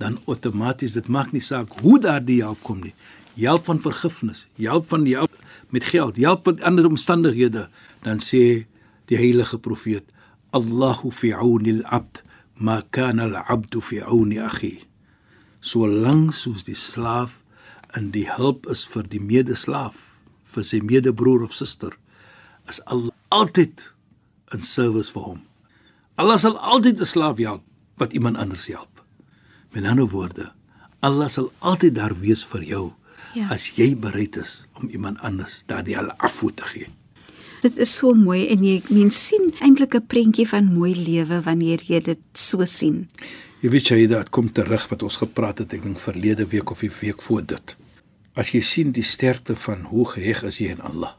dan 0.00 0.16
outomaties 0.24 0.96
dit 0.96 1.08
maak 1.12 1.34
nie 1.36 1.44
saak 1.44 1.74
hoe 1.84 1.98
daardie 2.00 2.40
help 2.40 2.62
kom 2.64 2.80
nie. 2.80 2.94
Help 3.36 3.68
van 3.68 3.80
vergifnis, 3.80 4.46
help 4.56 4.88
van 4.88 5.04
help 5.06 5.36
met 5.70 5.84
geld, 5.84 6.16
help 6.16 6.46
met 6.48 6.62
ander 6.66 6.88
omstandighede, 6.88 7.68
dan 8.04 8.20
sê 8.24 8.66
die 9.12 9.18
heilige 9.20 9.58
profeet 9.58 10.08
Allahu 10.56 11.12
fi 11.14 11.32
auni 11.36 11.76
al-abd 11.78 12.22
ma 12.58 12.80
kana 12.90 13.28
al-abd 13.28 13.76
fi 13.84 14.00
auni 14.02 14.40
akhi. 14.42 14.80
Solank 15.60 16.34
soos 16.34 16.64
die 16.66 16.76
slaaf 16.76 17.36
in 17.96 18.10
die 18.14 18.26
hulp 18.30 18.66
is 18.72 18.86
vir 18.88 19.06
die 19.12 19.22
medeslaaf, 19.22 19.94
vir 20.50 20.66
sy 20.66 20.80
medebroer 20.82 21.44
of 21.46 21.54
suster, 21.54 21.92
is 22.68 22.80
Allah 22.86 23.14
altyd 23.30 23.84
in 24.54 24.64
service 24.66 25.12
vir 25.14 25.28
hom. 25.28 25.40
Allah 26.18 26.38
sal 26.38 26.58
altyd 26.58 27.00
'n 27.00 27.12
slaaf 27.14 27.38
help 27.38 27.62
wat 27.96 28.12
iemand 28.12 28.36
anders 28.36 28.66
help. 28.66 28.89
Met 29.72 29.84
ander 29.84 30.08
woorde, 30.08 30.52
Allah 31.00 31.28
sal 31.28 31.52
altyd 31.58 31.94
daar 31.94 32.14
wees 32.18 32.44
vir 32.44 32.62
jou 32.66 32.92
Ja. 33.34 33.46
as 33.54 33.68
jy 33.76 33.94
bereid 33.96 34.36
is 34.36 34.66
om 34.80 34.88
iemand 34.88 35.20
anders 35.22 35.62
daardie 35.66 35.94
al-afwu 35.98 36.50
te 36.54 36.64
gee. 36.66 36.86
Dit 37.62 37.76
is 37.78 37.92
so 37.96 38.14
mooi 38.14 38.46
en 38.50 38.64
jy 38.64 38.82
mens 38.90 39.26
sien 39.26 39.52
eintlik 39.60 39.94
'n 39.94 40.06
prentjie 40.06 40.48
van 40.48 40.64
mooi 40.74 40.94
lewe 40.96 41.40
wanneer 41.42 41.80
jy 41.86 42.00
dit 42.00 42.18
so 42.32 42.64
sien. 42.64 43.08
Jy 43.60 43.68
weet 43.70 43.88
jy 43.88 44.06
dat 44.06 44.30
kom 44.30 44.52
terug 44.52 44.88
wat 44.88 45.02
ons 45.02 45.16
gepraat 45.16 45.58
het 45.58 45.72
ek 45.74 45.82
dink 45.82 45.98
verlede 45.98 46.46
week 46.48 46.70
of 46.70 46.80
die 46.80 46.90
week 47.00 47.22
voor 47.22 47.46
dit. 47.46 47.76
As 48.34 48.50
jy 48.50 48.60
sien 48.60 48.90
die 48.92 49.02
sterkte 49.02 49.56
van 49.56 49.82
hoe 49.82 50.06
geheg 50.06 50.42
is 50.42 50.58
jy 50.58 50.70
aan 50.72 50.80
Allah. 50.80 51.12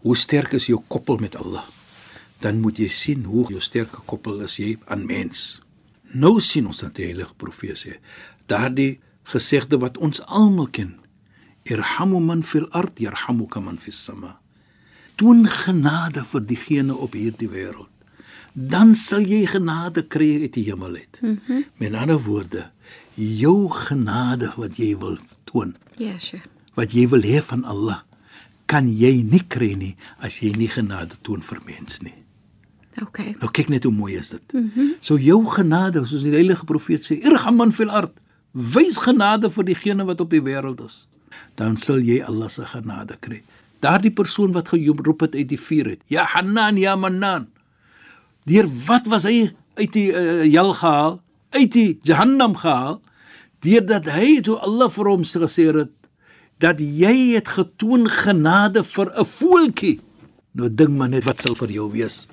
Hoe 0.00 0.16
sterk 0.16 0.52
is 0.52 0.66
jou 0.66 0.82
koppel 0.88 1.16
met 1.16 1.36
Allah? 1.36 1.64
Dan 2.40 2.60
moet 2.60 2.76
jy 2.78 2.88
sien 2.88 3.24
hoe 3.24 3.46
jou 3.48 3.60
sterke 3.60 4.00
koppel 4.06 4.40
is 4.40 4.56
jy 4.56 4.78
aan 4.86 5.06
mens. 5.06 5.60
Nou 6.14 6.38
sien 6.40 6.66
ons 6.70 6.80
dat 6.80 6.94
die 6.96 7.08
heilige 7.10 7.34
profeet 7.36 7.80
sê, 7.80 7.96
daardie 8.46 9.00
gesegde 9.30 9.80
wat 9.82 9.98
ons 9.98 10.22
almal 10.26 10.70
ken. 10.70 10.94
Irhamu 11.64 12.20
man 12.20 12.42
fil 12.42 12.68
ard 12.76 13.00
yarhamuka 13.00 13.60
man 13.60 13.78
fis 13.80 13.98
sama. 14.04 14.36
Toon 15.16 15.46
genade 15.48 16.24
vir 16.30 16.42
diegene 16.50 16.94
op 16.94 17.14
hierdie 17.16 17.48
wêreld 17.48 17.90
dan 18.54 18.94
sal 18.94 19.26
jy 19.26 19.42
genade 19.50 20.04
kry 20.06 20.44
uit 20.46 20.52
die 20.54 20.64
hemel 20.70 20.94
uit. 20.94 21.18
Mm 21.22 21.40
-hmm. 21.46 21.64
Met 21.76 21.94
ander 21.94 22.20
woorde, 22.22 22.70
jou 23.14 23.70
genade 23.70 24.52
wat 24.56 24.76
jy 24.76 24.96
wil 24.98 25.18
toon, 25.44 25.76
Ja, 25.96 26.18
sure. 26.18 26.42
wat 26.74 26.92
jy 26.92 27.08
wil 27.08 27.22
hê 27.22 27.42
van 27.42 27.64
Allah, 27.64 28.02
kan 28.66 28.88
jy 28.88 29.22
nie 29.22 29.42
kry 29.48 29.74
nie 29.74 29.96
as 30.18 30.38
jy 30.38 30.52
nie 30.56 30.68
genade 30.68 31.14
toon 31.20 31.42
vir 31.42 31.60
mens 31.66 32.00
nie. 32.00 32.14
Okay. 33.02 33.34
Nou 33.40 33.50
kyk 33.50 33.68
net 33.68 33.84
hoe 33.84 33.92
mooi 33.92 34.14
is 34.14 34.28
dit. 34.30 34.52
Mm 34.52 34.70
-hmm. 34.74 34.92
So 35.00 35.18
jou 35.18 35.46
genade, 35.46 36.04
soos 36.06 36.22
die 36.22 36.30
heilige 36.30 36.64
profeet 36.64 37.02
sê, 37.02 37.18
irhaman 37.18 37.72
fil 37.72 37.90
ard, 37.90 38.12
wys 38.52 38.96
genade 38.96 39.50
vir 39.50 39.64
diegene 39.64 40.04
wat 40.04 40.20
op 40.20 40.30
die 40.30 40.42
wêreld 40.42 40.84
is, 40.84 41.08
dan 41.54 41.76
sal 41.76 41.98
jy 41.98 42.22
Allah 42.22 42.48
se 42.48 42.62
genade 42.62 43.16
kry. 43.20 43.42
Daardie 43.80 44.12
persoon 44.12 44.52
wat 44.52 44.68
geroep 44.68 45.20
het 45.20 45.34
uit 45.34 45.48
die 45.48 45.60
vuur 45.60 45.86
uit, 45.86 46.00
ja 46.06 46.24
Hanan, 46.24 46.76
ja 46.76 46.96
Manan. 46.96 47.48
Deur 48.44 48.68
wat 48.86 49.06
was 49.06 49.24
hy 49.24 49.52
uit 49.74 49.92
die 49.92 50.12
uh, 50.12 50.44
hel 50.52 50.72
gehaal, 50.72 51.20
uit 51.54 51.72
die 51.72 51.98
Jahannam 52.02 52.56
gehaal, 52.56 53.00
deurdat 53.64 54.08
hy 54.12 54.40
toe 54.44 54.56
Allah 54.62 54.90
vir 54.92 55.10
hom 55.10 55.24
gesê 55.24 55.70
het 55.72 55.92
dat 56.62 56.80
jy 56.80 57.34
het 57.34 57.48
getoon 57.48 58.06
genade 58.08 58.84
vir 58.84 59.10
'n 59.10 59.24
voeltjie. 59.24 60.00
Nou 60.54 60.68
dink 60.70 60.90
maar 60.94 61.08
net 61.10 61.24
wat 61.26 61.40
sal 61.42 61.56
vir 61.58 61.72
jou 61.74 61.88
wees 61.90 62.26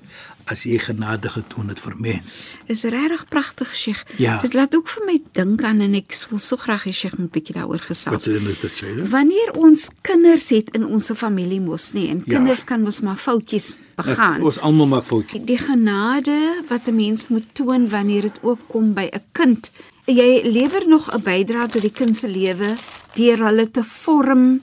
as 0.50 0.64
jy 0.66 0.78
genade 0.82 1.30
getoon 1.32 1.70
het 1.70 1.80
vir 1.80 1.94
mens. 2.02 2.58
Is 2.70 2.82
regtig 2.84 3.22
pragtig, 3.30 3.70
Sheikh. 3.78 4.02
Ja. 4.20 4.40
Dit 4.42 4.54
laat 4.58 4.74
ook 4.76 4.90
vir 4.90 5.06
my 5.08 5.16
dink 5.38 5.62
aan 5.64 5.82
en 5.86 5.94
ek 5.96 6.14
wil 6.30 6.42
so 6.44 6.58
graag 6.60 6.84
hê 6.90 6.94
Sheikh 6.94 7.16
moet 7.18 7.32
bietjie 7.32 7.56
daaroor 7.56 7.78
Wat 7.80 7.88
gesels. 7.92 8.26
sê 8.28 8.34
is 8.50 8.60
dit 8.60 8.82
jy? 8.82 9.06
Wanneer 9.10 9.54
ons 9.58 9.88
kinders 10.02 10.50
het 10.50 10.70
in 10.76 10.86
ons 10.86 11.12
familie 11.16 11.62
mos 11.62 11.92
nie 11.94 12.10
en 12.10 12.24
Ja. 12.26 12.36
kinders 12.38 12.64
kan 12.66 12.82
mos 12.82 13.02
maar 13.02 13.16
foutjies 13.22 13.78
begaan. 13.98 14.42
Ons 14.42 14.60
almal 14.60 14.88
maak 14.88 15.04
foutjies. 15.06 15.46
Die 15.46 15.58
genade 15.58 16.64
wat 16.70 16.88
'n 16.88 16.96
mens 16.96 17.28
moet 17.30 17.46
toon 17.56 17.90
wanneer 17.90 18.22
dit 18.22 18.40
ook 18.42 18.60
kom 18.68 18.94
by 18.94 19.10
'n 19.14 19.22
kind. 19.32 19.72
Jy 20.06 20.42
lewer 20.44 20.88
nog 20.88 21.10
'n 21.14 21.22
bydrae 21.22 21.70
tot 21.70 21.82
die 21.82 21.92
kind 21.94 22.18
se 22.18 22.28
lewe 22.28 22.76
deur 23.16 23.38
hulle 23.46 23.72
te 23.72 23.84
vorm, 23.84 24.62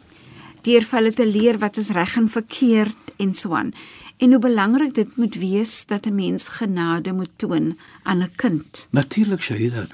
deur 0.62 0.84
vir 0.84 0.98
hulle 0.98 1.12
te 1.12 1.26
leer 1.26 1.58
wat 1.58 1.76
is 1.76 1.90
reg 1.90 2.16
en 2.16 2.28
verkeerd 2.28 3.14
en 3.18 3.34
so 3.34 3.54
aan. 3.54 3.72
En 4.18 4.30
hoe 4.30 4.40
belangrik 4.42 4.94
dit 4.94 5.16
moet 5.16 5.34
wees 5.34 5.86
dat 5.86 6.06
'n 6.06 6.14
mens 6.14 6.48
genade 6.48 7.12
moet 7.12 7.30
toon 7.36 7.78
aan 8.02 8.22
'n 8.22 8.30
kind. 8.36 8.88
Natuurlik 8.90 9.42
Shahida. 9.42 9.86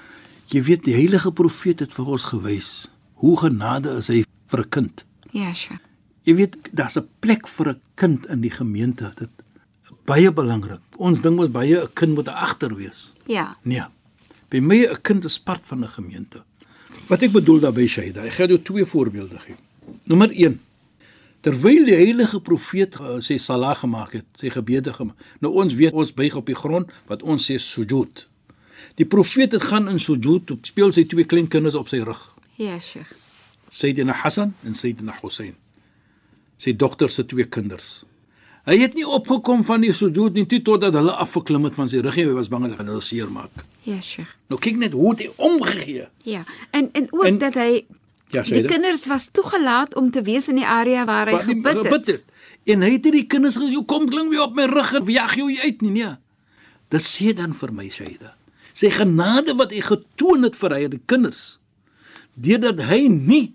Jy 0.46 0.62
weet 0.62 0.84
die 0.84 0.94
heilige 0.94 1.32
profeet 1.32 1.80
het 1.80 1.92
vir 1.92 2.06
ons 2.06 2.24
gewys 2.24 2.88
hoe 3.14 3.38
genade 3.38 3.96
is 3.96 4.08
hy 4.08 4.24
vir 4.46 4.60
'n 4.60 4.68
kind. 4.68 5.04
Ja, 5.30 5.52
sure. 5.52 5.80
Jy 6.22 6.34
weet 6.34 6.56
daar's 6.72 6.96
'n 6.96 7.08
plek 7.20 7.48
vir 7.48 7.68
'n 7.68 7.80
kind 7.94 8.26
in 8.26 8.40
die 8.40 8.50
gemeente. 8.50 9.12
Dit 9.16 9.30
baie 10.04 10.32
belangrik. 10.32 10.80
Ons 10.96 11.20
dink 11.20 11.36
mos 11.36 11.50
baie 11.50 11.80
'n 11.80 11.92
kind 11.92 12.14
moet 12.14 12.28
agter 12.28 12.74
wees. 12.74 13.12
Ja. 13.26 13.56
Nee. 13.62 13.84
By 14.48 14.60
my 14.60 14.86
'n 14.86 15.00
kind 15.02 15.24
is 15.24 15.38
part 15.38 15.62
van 15.64 15.84
'n 15.84 15.88
gemeente. 15.88 16.42
Wat 17.08 17.22
ek 17.22 17.32
bedoel 17.32 17.60
daarby 17.60 17.86
Shaida, 17.86 18.22
ek 18.24 18.32
gaan 18.32 18.48
jou 18.48 18.62
twee 18.62 18.84
voorbeelde 18.84 19.38
gee. 19.38 19.56
Nommer 20.10 20.30
1. 20.30 20.60
Terwyl 21.44 21.84
die 21.84 21.96
heilige 21.96 22.40
profeet 22.40 22.96
uh, 23.00 23.18
sy 23.20 23.36
salat 23.42 23.82
gemaak 23.82 24.14
het, 24.16 24.28
sy 24.40 24.52
gebede 24.52 24.94
gemaak. 24.96 25.18
Nou 25.44 25.52
ons 25.60 25.74
weet 25.76 25.92
ons 25.92 26.14
buig 26.16 26.36
op 26.38 26.46
die 26.48 26.56
grond 26.56 26.92
wat 27.10 27.22
ons 27.22 27.50
sê 27.50 27.58
sujud. 27.60 28.24
Die 29.00 29.08
profeet 29.08 29.52
het 29.52 29.66
gaan 29.68 29.90
in 29.92 30.00
sujud, 30.00 30.46
toe 30.48 30.56
speel 30.64 30.94
sy 30.94 31.04
twee 31.08 31.28
klein 31.28 31.50
kinders 31.52 31.76
op 31.76 31.90
sy 31.92 32.00
rug. 32.04 32.22
Ja, 32.60 32.78
sure. 32.80 33.04
Sayyidina 33.74 34.14
Hassan 34.22 34.54
en 34.62 34.76
Sayyidina 34.78 35.16
Hussein. 35.20 35.56
Sy 36.62 36.72
dogter 36.78 37.10
se 37.10 37.24
twee 37.26 37.44
kinders. 37.50 38.04
Hy 38.64 38.78
het 38.80 38.94
nie 38.96 39.04
opgekom 39.04 39.60
van 39.66 39.82
die 39.84 39.92
sujud 39.92 40.38
nie 40.38 40.46
totdat 40.48 40.94
hulle 40.96 41.12
afgeklim 41.20 41.66
het 41.68 41.74
van 41.76 41.90
sy 41.90 42.00
rug 42.04 42.16
en 42.16 42.30
hy 42.30 42.36
was 42.38 42.48
bang 42.48 42.64
hulle 42.64 42.78
gaan 42.78 42.88
hulle 42.88 43.04
seermaak. 43.04 43.64
Ja, 43.84 43.98
sure. 44.00 44.30
Nou 44.48 44.56
kyk 44.62 44.78
net 44.80 44.96
hoe 44.96 45.12
hy 45.18 45.28
omgegee. 45.36 46.06
Ja. 46.24 46.44
En 46.72 46.88
en 46.96 47.10
ook 47.12 47.28
en, 47.28 47.40
dat 47.42 47.58
hy 47.60 47.84
Ja, 48.30 48.42
die 48.42 48.54
Shaida. 48.54 48.68
kinders 48.68 49.06
was 49.06 49.28
toegelaat 49.32 49.94
om 49.94 50.10
te 50.10 50.22
wees 50.22 50.48
in 50.48 50.56
die 50.56 50.66
area 50.66 51.04
waar 51.04 51.26
hy 51.30 51.36
die- 51.38 51.54
gebid 51.54 52.06
het. 52.06 52.24
En 52.66 52.80
hy 52.82 52.90
het 52.96 53.04
hierdie 53.04 53.26
kinders 53.26 53.56
gesê, 53.58 53.70
"Jou 53.70 53.84
kom 53.84 54.08
klim 54.08 54.28
weer 54.28 54.42
op 54.42 54.54
my 54.54 54.64
rug 54.64 54.92
en 54.94 55.04
jag 55.06 55.34
jou 55.34 55.58
uit 55.60 55.80
nie." 55.80 55.90
Nee. 55.90 56.16
Dit 56.88 57.02
sê 57.02 57.34
dan 57.34 57.54
vir 57.54 57.72
my 57.72 57.88
Shaida. 57.88 58.34
Sy 58.72 58.90
genade 58.90 59.54
wat 59.56 59.70
hy 59.70 59.80
getoon 59.80 60.42
het 60.42 60.56
vir 60.56 60.70
hy 60.70 60.88
die 60.88 61.00
kinders. 61.06 61.58
Deurdat 62.34 62.80
hy 62.80 63.08
nie 63.08 63.54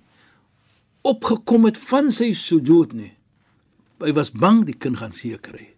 opgekom 1.02 1.66
het 1.66 1.78
van 1.78 2.12
sy 2.12 2.32
sujud 2.34 2.94
nie. 2.94 3.14
Hy 4.00 4.14
was 4.14 4.32
bang 4.32 4.66
die 4.66 4.76
kind 4.78 4.98
gaan 4.98 5.12
seer 5.12 5.40
kry. 5.40 5.70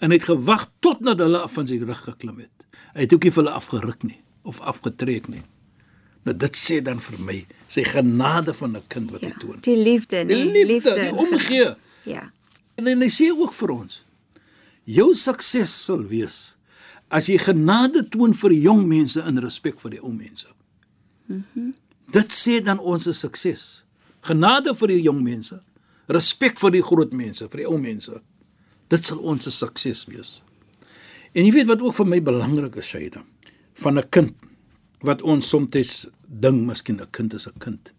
En 0.00 0.10
hy 0.10 0.16
het 0.16 0.28
gewag 0.30 0.68
tot 0.80 1.00
nadat 1.00 1.26
hulle 1.26 1.38
af 1.38 1.52
van 1.52 1.66
sy 1.66 1.78
rug 1.82 2.04
geklim 2.04 2.38
het. 2.38 2.66
Hy 2.94 3.00
het 3.00 3.14
ook 3.14 3.24
nie 3.24 3.30
vir 3.34 3.44
hulle 3.44 3.56
afgeruk 3.56 4.02
nie 4.06 4.20
of 4.42 4.60
afgetrek 4.60 5.28
nie. 5.28 5.42
Nou 6.24 6.36
dit 6.36 6.56
sê 6.56 6.82
dan 6.84 7.00
vir 7.00 7.18
my 7.18 7.46
sy 7.70 7.84
genade 7.84 8.54
van 8.54 8.76
'n 8.76 8.82
kind 8.88 9.10
wat 9.10 9.20
hy 9.20 9.28
Ja. 9.28 9.38
toon. 9.40 9.58
Die 9.60 9.76
liefde, 9.76 10.24
Die 10.26 10.44
nee, 10.44 10.66
liefde, 10.66 10.94
die 10.94 11.08
en 11.08 11.14
omgee. 11.18 11.74
Ja. 12.04 12.30
En 12.76 12.86
hy 12.86 13.08
sê 13.08 13.30
ook 13.30 13.52
vir 13.52 13.70
ons: 13.70 14.04
jou 14.84 15.14
sukses 15.14 15.84
sal 15.84 16.02
wees 16.02 16.56
as 17.10 17.26
jy 17.26 17.38
genade 17.38 18.08
toon 18.08 18.32
vir 18.34 18.50
die 18.50 18.60
jong 18.60 18.86
mense 18.86 19.20
in 19.26 19.38
respek 19.38 19.80
vir 19.80 19.90
die 19.90 20.00
ou 20.02 20.12
mense. 20.12 20.46
Mhm. 21.26 21.74
Dit 22.12 22.32
sê 22.32 22.62
dan 22.64 22.78
ons 22.78 23.06
is 23.06 23.18
sukses. 23.20 23.84
Genade 24.22 24.74
vir 24.76 24.88
die 24.88 25.02
jong 25.02 25.22
mense, 25.22 25.60
respek 26.08 26.58
vir 26.58 26.70
die 26.70 26.82
groot 26.82 27.12
mense, 27.12 27.48
vir 27.48 27.56
die 27.62 27.66
ou 27.66 27.78
mense. 27.78 28.20
Dit 28.90 29.04
sal 29.06 29.18
ons 29.18 29.44
se 29.44 29.50
sukses 29.50 30.04
wees. 30.10 30.40
En 31.34 31.44
jy 31.44 31.52
weet 31.52 31.66
wat 31.70 31.80
ook 31.80 31.94
vir 31.94 32.06
my 32.06 32.20
belangrik 32.20 32.76
is, 32.76 32.86
Shaida, 32.90 33.22
van 33.74 33.98
'n 33.98 34.08
kind 34.10 34.34
wat 35.00 35.22
ons 35.22 35.48
soms 35.48 36.06
ding 36.28 36.66
miskien 36.66 37.00
'n 37.00 37.10
kind 37.10 37.34
is 37.34 37.48
'n 37.48 37.58
kind. 37.58 37.92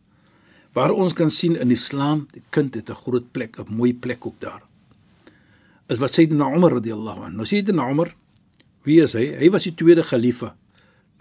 Waar 0.73 0.91
ons 0.91 1.13
kan 1.13 1.29
sien 1.29 1.55
in 1.55 1.71
Islam, 1.71 2.27
die 2.31 2.43
kind 2.49 2.75
het 2.75 2.89
'n 2.89 2.95
groot 3.03 3.31
plek, 3.31 3.59
'n 3.59 3.75
mooi 3.75 3.93
plek 3.93 4.25
ook 4.25 4.39
daar. 4.39 4.63
Is 5.87 5.97
wat 5.97 6.13
Sayyidina 6.13 6.55
Umar 6.55 6.71
radhiyallahu 6.71 7.19
anhu. 7.19 7.35
Nou 7.35 7.45
Sayyidina 7.45 7.89
Umar, 7.89 8.15
wie 8.83 9.01
is 9.01 9.13
hy? 9.13 9.35
Hy 9.37 9.49
was 9.49 9.63
die 9.63 9.75
tweede 9.75 10.03
khalifa 10.03 10.55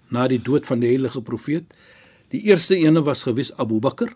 na 0.08 0.28
die 0.28 0.42
dood 0.42 0.66
van 0.66 0.80
die 0.80 0.88
heilige 0.88 1.22
profeet. 1.22 1.64
Die 2.28 2.42
eerste 2.42 2.76
ene 2.76 3.02
was 3.02 3.22
gewees 3.22 3.52
Abu 3.56 3.80
Bakr. 3.80 4.14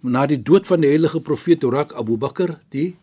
Na 0.00 0.26
die 0.26 0.42
dood 0.42 0.66
van 0.66 0.80
die 0.80 0.88
heilige 0.88 1.20
profeet 1.20 1.64
raak 1.64 1.92
Abu 1.92 2.16
Bakr 2.16 2.58
die 2.68 2.96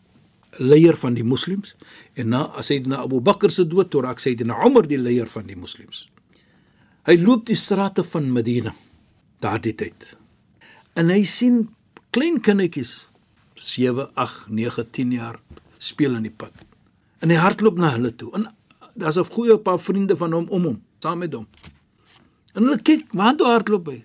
leier 0.57 0.95
van 0.95 1.13
die 1.13 1.24
moslems 1.24 1.75
en 2.13 2.29
na 2.29 2.62
Sayyidina 2.62 3.03
Abu 3.03 3.19
Bakr 3.19 3.51
se 3.51 3.67
dood 3.67 3.93
raak 3.93 4.19
Sayyidina 4.19 4.65
Umar 4.65 4.88
die 4.88 4.98
leier 4.98 5.27
van 5.27 5.48
die 5.48 5.55
moslems. 5.55 6.07
Hy 7.05 7.19
loop 7.21 7.43
die 7.45 7.57
strate 7.57 8.01
van 8.01 8.31
Medina 8.33 8.71
daardie 9.43 9.75
tyd. 9.77 10.15
En 10.97 11.12
hy 11.13 11.21
sien 11.29 11.67
klein 12.15 12.39
kindertjies 12.41 13.12
7, 13.62 14.07
8, 14.17 14.47
9, 14.50 14.85
10 14.89 15.12
jaar 15.13 15.38
speel 15.77 16.15
in 16.17 16.25
die 16.25 16.33
pad. 16.33 16.55
En 17.21 17.29
hy 17.29 17.38
hardloop 17.38 17.77
na 17.77 17.91
hulle 17.93 18.09
toe. 18.17 18.31
En 18.33 18.47
daar's 18.97 19.19
'n 19.19 19.29
goeie 19.35 19.57
paar 19.57 19.79
vriende 19.79 20.17
van 20.17 20.33
hom 20.33 20.47
om 20.50 20.63
hom, 20.63 20.81
saam 21.00 21.19
met 21.19 21.33
hom. 21.33 21.47
En 22.55 22.63
hulle 22.63 22.81
kyk, 22.81 23.13
waar 23.13 23.35
toe 23.35 23.47
hardloop 23.47 23.88
hy? 23.88 24.03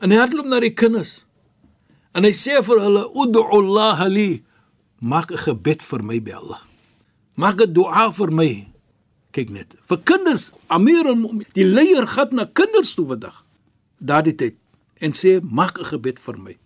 En 0.00 0.10
hy 0.10 0.16
hardloop 0.16 0.46
na 0.46 0.60
die 0.60 0.74
kinders. 0.74 1.26
En 2.14 2.24
hy 2.24 2.32
sê 2.32 2.64
vir 2.64 2.80
hulle, 2.80 3.10
"Ud'u 3.14 3.42
Allah 3.42 4.08
li." 4.08 4.42
Maak 5.00 5.30
'n 5.30 5.36
gebed 5.36 5.82
vir 5.82 6.02
my 6.02 6.20
by 6.20 6.32
Allah. 6.32 6.62
Maak 7.36 7.60
'n 7.60 7.72
dua 7.72 8.10
vir 8.10 8.30
my. 8.32 8.67
Kyk 9.38 9.52
net. 9.54 9.74
Vir 9.86 10.00
kinders, 10.02 10.48
Amir 10.66 11.06
al-Mu'min, 11.06 11.46
die 11.54 11.66
leier 11.66 12.08
gaan 12.10 12.34
na 12.34 12.48
kinders 12.58 12.96
toe 12.98 13.04
vandag. 13.06 13.36
Daardie 14.02 14.34
tyd 14.34 14.56
en 14.98 15.14
sê, 15.14 15.38
"Maak 15.42 15.78
'n 15.78 15.84
gebed 15.94 16.18
vir 16.18 16.38
my." 16.38 16.56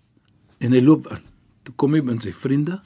En 0.61 0.73
hy 0.73 0.81
loop 0.81 1.07
aan. 1.13 1.21
Toe 1.65 1.75
kom 1.77 1.93
hy 1.95 2.01
met 2.01 2.23
sy 2.23 2.33
vriende. 2.33 2.81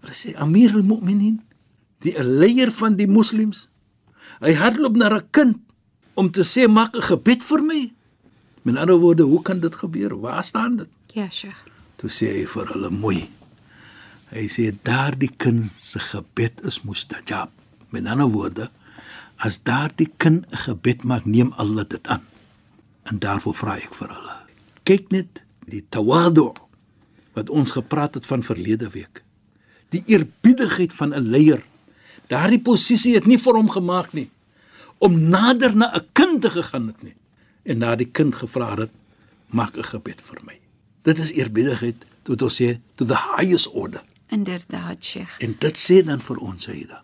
Hulle 0.00 0.12
sê, 0.12 0.36
"Amir 0.36 0.70
al-Mu'minin, 0.74 1.42
die 2.00 2.14
leier 2.22 2.70
van 2.70 2.96
die 2.96 3.06
moslems. 3.06 3.68
Hy 4.40 4.54
hardloop 4.54 4.96
na 4.96 5.08
'n 5.08 5.28
kind 5.30 5.56
om 6.14 6.30
te 6.30 6.42
sê, 6.42 6.68
"Maak 6.68 6.94
'n 6.94 7.02
gebed 7.02 7.42
vir 7.42 7.62
my." 7.62 7.92
Met 8.62 8.76
ander 8.76 8.96
woorde, 8.96 9.22
hoe 9.22 9.42
kan 9.42 9.60
dit 9.60 9.76
gebeur? 9.76 10.20
Waar 10.20 10.44
staan 10.44 10.76
dit? 10.76 10.88
Ja, 11.12 11.30
Sheikh. 11.30 11.66
Toe 11.96 12.10
sê 12.10 12.26
hy 12.32 12.46
vir 12.46 12.66
hulle 12.66 12.90
mooi. 12.90 13.28
Hy 14.30 14.46
sê 14.48 14.72
daardie 14.82 15.30
kind 15.36 15.70
se 15.78 15.98
gebed 15.98 16.64
is 16.64 16.82
mustajab. 16.82 17.50
Met 17.90 18.06
ander 18.06 18.26
woorde, 18.26 18.70
as 19.44 19.60
daardie 19.62 20.08
kind 20.16 20.46
'n 20.50 20.56
gebed 20.56 21.04
maak, 21.04 21.24
neem 21.24 21.52
Allah 21.56 21.84
dit 21.88 22.06
aan. 22.06 22.24
En 23.04 23.18
daarvoor 23.18 23.54
vra 23.54 23.76
ek 23.76 23.94
vir 23.94 24.08
hulle. 24.08 24.36
Kyk 24.82 25.10
net 25.10 25.42
die 25.68 25.84
tawadu 25.88 26.52
wat 27.34 27.50
ons 27.50 27.70
gepraat 27.70 28.14
het 28.14 28.26
van 28.26 28.42
verlede 28.42 28.88
week. 28.90 29.22
Die 29.88 30.02
eerbiedigheid 30.06 30.94
van 30.94 31.14
'n 31.14 31.28
leier. 31.28 31.64
Daardie 32.28 32.60
posisie 32.60 33.14
het 33.14 33.26
nie 33.26 33.38
vir 33.38 33.54
hom 33.54 33.70
gemaak 33.70 34.12
nie 34.12 34.30
om 34.98 35.28
nader 35.28 35.76
na 35.76 35.92
'n 35.92 36.08
kind 36.12 36.40
te 36.40 36.50
gegaan 36.50 36.86
het 36.86 37.02
nie 37.02 37.16
en 37.64 37.78
na 37.78 37.96
die 37.96 38.10
kind 38.10 38.34
gevra 38.34 38.76
het 38.76 38.90
maak 39.48 39.76
'n 39.76 39.84
gebed 39.84 40.20
vir 40.20 40.40
my. 40.44 40.60
Dit 41.02 41.18
is 41.18 41.32
eerbiedigheid 41.32 42.06
tot 42.22 42.42
ons 42.42 42.62
sê 42.62 42.78
to 42.94 43.04
the 43.04 43.18
highest 43.36 43.66
order. 43.66 44.02
Inderdaad, 44.28 45.04
Sheikh. 45.04 45.38
En 45.38 45.56
dit 45.58 45.76
sê 45.76 46.04
dan 46.04 46.20
vir 46.20 46.36
ons 46.36 46.68
Aida. 46.68 47.02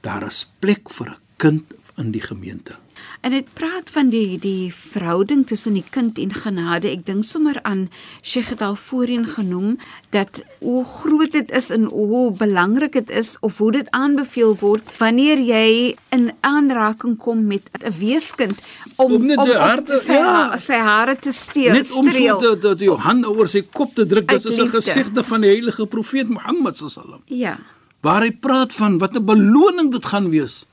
Daar 0.00 0.26
is 0.26 0.52
plek 0.58 0.90
vir 0.90 1.08
'n 1.08 1.23
kind 1.36 1.62
in 1.96 2.10
die 2.10 2.22
gemeente. 2.22 2.74
En 3.20 3.30
dit 3.30 3.46
praat 3.56 3.90
van 3.90 4.10
die 4.12 4.38
die 4.38 4.72
verhouding 4.74 5.46
tussen 5.46 5.76
die 5.78 5.84
kind 5.90 6.18
en 6.20 6.32
genade. 6.34 6.90
Ek 6.90 7.04
dink 7.06 7.24
sommer 7.24 7.56
aan 7.62 7.86
Sheikh 8.22 8.50
het 8.52 8.62
al 8.64 8.76
voorheen 8.76 9.24
genoem 9.26 9.78
dat 10.14 10.42
hoe 10.58 10.84
groot 10.84 11.32
dit 11.32 11.50
is 11.50 11.70
en 11.74 11.86
hoe 11.90 12.32
belangrik 12.36 12.92
dit 12.92 13.10
is 13.10 13.36
of 13.40 13.58
hoe 13.58 13.70
dit 13.78 13.90
aanbeveel 13.90 14.52
word 14.60 14.92
wanneer 14.98 15.40
jy 15.40 15.94
in 16.14 16.30
aanraking 16.40 17.16
kom 17.18 17.46
met 17.46 17.70
'n 17.80 17.94
weeskind 17.98 18.62
om 18.96 19.12
Om 19.14 19.30
om, 19.30 19.40
om 19.40 19.84
te 19.84 19.96
sy, 20.04 20.12
ja. 20.12 20.56
sy 20.58 20.78
hare 20.90 21.16
te 21.16 21.32
steel, 21.32 21.72
Net 21.72 21.92
om 21.92 22.10
so 22.10 22.38
dat 22.40 22.62
dat 22.62 22.78
jou 22.78 22.98
hand 22.98 23.26
oor 23.26 23.48
sy 23.48 23.62
kop 23.72 23.94
te 23.94 24.06
druk, 24.06 24.28
dis 24.28 24.46
Uit 24.46 24.52
is 24.52 24.60
'n 24.60 24.68
gesigte 24.68 25.24
van 25.24 25.40
die 25.40 25.50
heilige 25.50 25.86
profeet 25.86 26.28
Mohammed 26.28 26.76
sallam. 26.76 27.20
Ja. 27.24 27.58
Waar 28.00 28.22
hy 28.22 28.30
praat 28.32 28.72
van 28.72 28.98
wat 28.98 29.16
'n 29.16 29.24
beloning 29.24 29.92
dit 29.92 30.04
gaan 30.04 30.30
wees 30.30 30.66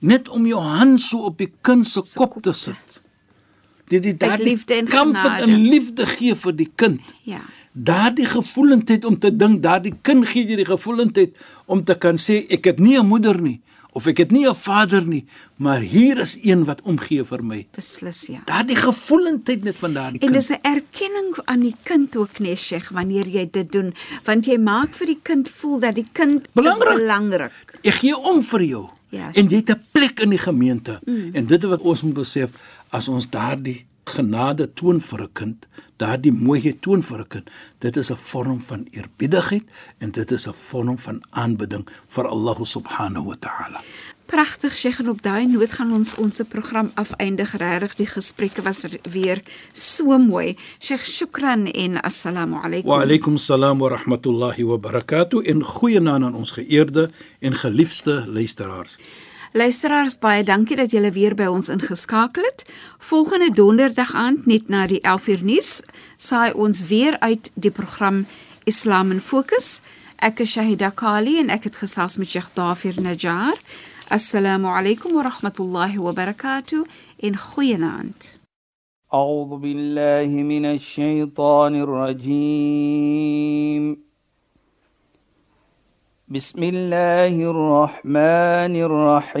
net 0.00 0.28
om 0.28 0.46
jou 0.48 0.60
hand 0.60 1.00
so 1.00 1.26
op 1.28 1.38
die 1.38 1.50
kind 1.66 1.86
se 1.88 2.02
kop 2.14 2.38
te 2.42 2.52
sit. 2.56 3.00
Dit 3.90 4.02
die 4.06 4.14
daardie 4.16 4.58
en 4.76 4.86
kamp 4.90 5.16
van 5.16 5.50
liefde 5.66 6.06
gee 6.06 6.34
vir 6.38 6.52
die 6.56 6.68
kind. 6.78 7.00
Ja. 7.26 7.40
Daardie 7.72 8.26
gevoelendheid 8.26 9.04
om 9.04 9.18
te 9.18 9.30
dink, 9.36 9.62
daardie 9.62 9.94
kind 10.02 10.26
gee 10.30 10.46
jy 10.46 10.56
die 10.56 10.68
gevoelendheid 10.68 11.34
om 11.70 11.82
te 11.84 11.94
kan 11.98 12.18
sê 12.18 12.44
ek 12.50 12.64
het 12.70 12.78
nie 12.78 12.96
'n 12.98 13.06
moeder 13.06 13.40
nie 13.40 13.60
of 13.92 14.06
ek 14.06 14.18
het 14.18 14.30
nie 14.30 14.46
'n 14.48 14.54
vader 14.54 15.02
nie, 15.06 15.24
maar 15.56 15.80
hier 15.80 16.18
is 16.18 16.38
een 16.44 16.64
wat 16.64 16.80
omgee 16.82 17.24
vir 17.24 17.42
my. 17.44 17.66
Beslis 17.74 18.26
ja. 18.26 18.40
Daardie 18.46 18.76
gevoelendheid 18.76 19.64
net 19.64 19.78
van 19.78 19.92
daardie 19.92 20.20
En 20.20 20.28
kind. 20.30 20.34
dis 20.34 20.50
'n 20.50 20.62
erkenning 20.62 21.38
aan 21.44 21.60
die 21.60 21.74
kind 21.82 22.16
ook 22.16 22.38
nee 22.38 22.56
Sheikh 22.56 22.90
wanneer 22.90 23.28
jy 23.28 23.48
dit 23.50 23.72
doen 23.72 23.94
want 24.24 24.46
jy 24.46 24.58
maak 24.58 24.94
vir 24.94 25.06
die 25.06 25.20
kind 25.22 25.50
voel 25.50 25.78
dat 25.80 25.94
die 25.94 26.06
kind 26.12 26.48
Belangrik. 26.54 26.88
is 26.88 26.94
belangrik. 26.96 27.52
Ek 27.82 27.94
gee 27.94 28.16
om 28.18 28.42
vir 28.42 28.62
jou. 28.62 28.88
Ja, 29.10 29.32
en 29.34 29.48
jy 29.48 29.62
het 29.62 29.70
'n 29.70 29.82
plek 29.92 30.20
in 30.20 30.30
die 30.30 30.38
gemeente. 30.38 31.00
Mm. 31.04 31.30
En 31.34 31.46
dit 31.46 31.62
is 31.62 31.68
wat 31.68 31.80
ons 31.80 32.02
moet 32.02 32.14
besef 32.14 32.50
as 32.90 33.08
ons 33.08 33.30
daardie 33.30 33.86
genade 34.04 34.72
toon 34.74 35.00
vir 35.00 35.22
'n 35.22 35.32
kind, 35.32 35.66
daardie 35.96 36.32
mooiheid 36.32 36.82
toon 36.82 37.02
vir 37.02 37.20
'n 37.20 37.28
kind. 37.28 37.50
Dit 37.78 37.96
is 37.96 38.10
'n 38.10 38.16
vorm 38.16 38.60
van 38.60 38.86
eerbiedigheid 38.90 39.64
en 39.98 40.10
dit 40.10 40.30
is 40.30 40.46
'n 40.48 40.52
vorm 40.52 40.98
van 40.98 41.22
aanbidding 41.30 41.88
vir 42.08 42.26
Allah 42.26 42.56
subhanahu 42.62 43.24
wa 43.24 43.36
ta'ala. 43.38 43.82
Pragtig 44.30 44.76
Sheikh 44.78 45.00
en 45.02 45.08
op 45.10 45.22
daai 45.22 45.46
noot 45.50 45.72
gaan 45.74 45.90
ons 45.92 46.12
ons 46.22 46.38
program 46.48 46.92
afeindig. 46.94 47.50
Regtig 47.58 47.96
die 47.98 48.06
gesprekke 48.06 48.62
was 48.62 48.84
er 48.86 48.92
weer 49.10 49.40
so 49.74 50.18
mooi. 50.22 50.54
Sheikh 50.78 51.02
shukran 51.02 51.66
en 51.66 51.98
assalamu 51.98 52.60
alaykum. 52.62 52.92
Wa 52.92 53.00
alaykum 53.02 53.38
salaam 53.42 53.82
wa 53.82 53.88
rahmatullahi 53.90 54.62
wa 54.68 54.78
barakatuh 54.78 55.42
en 55.50 55.64
goeienaand 55.64 56.28
aan 56.28 56.38
ons 56.38 56.54
geëerde 56.54 57.10
en 57.40 57.58
geliefde 57.58 58.24
luisteraars. 58.28 58.98
Luisteraars, 59.52 60.18
baie 60.22 60.44
dankie 60.46 60.78
dat 60.78 60.94
julle 60.94 61.10
weer 61.10 61.34
by 61.34 61.50
ons 61.50 61.68
ingeskakel 61.68 62.46
het. 62.46 62.62
Volgende 63.02 63.50
donderdag 63.50 64.14
aand 64.14 64.46
net 64.46 64.70
na 64.70 64.86
die 64.86 65.02
11uur 65.02 65.42
nuus 65.42 65.82
saai 66.16 66.52
ons 66.54 66.86
weer 66.86 67.18
uit 67.18 67.50
die 67.54 67.74
program 67.74 68.26
Islam 68.64 69.10
in 69.10 69.20
Fokus. 69.20 69.80
Ek 70.22 70.38
is 70.46 70.54
Shahida 70.54 70.94
Kali 70.94 71.40
en 71.42 71.50
ek 71.50 71.72
het 71.72 71.82
gesels 71.82 72.20
met 72.20 72.30
Sheikh 72.30 72.54
Dafir 72.54 73.02
Najjar. 73.02 73.58
السلام 74.12 74.66
عليكم 74.66 75.16
ورحمة 75.16 75.52
الله 75.60 75.98
وبركاته. 75.98 76.86
إن 77.24 77.36
خيناند 77.36 78.22
أعوذ 79.14 79.58
بالله 79.58 80.26
من 80.26 80.64
الشيطان 80.64 81.82
الرجيم. 81.82 83.96
بسم 86.28 86.62
الله 86.62 87.50
الرحمن 87.50 88.76
الرحيم. 88.86 89.40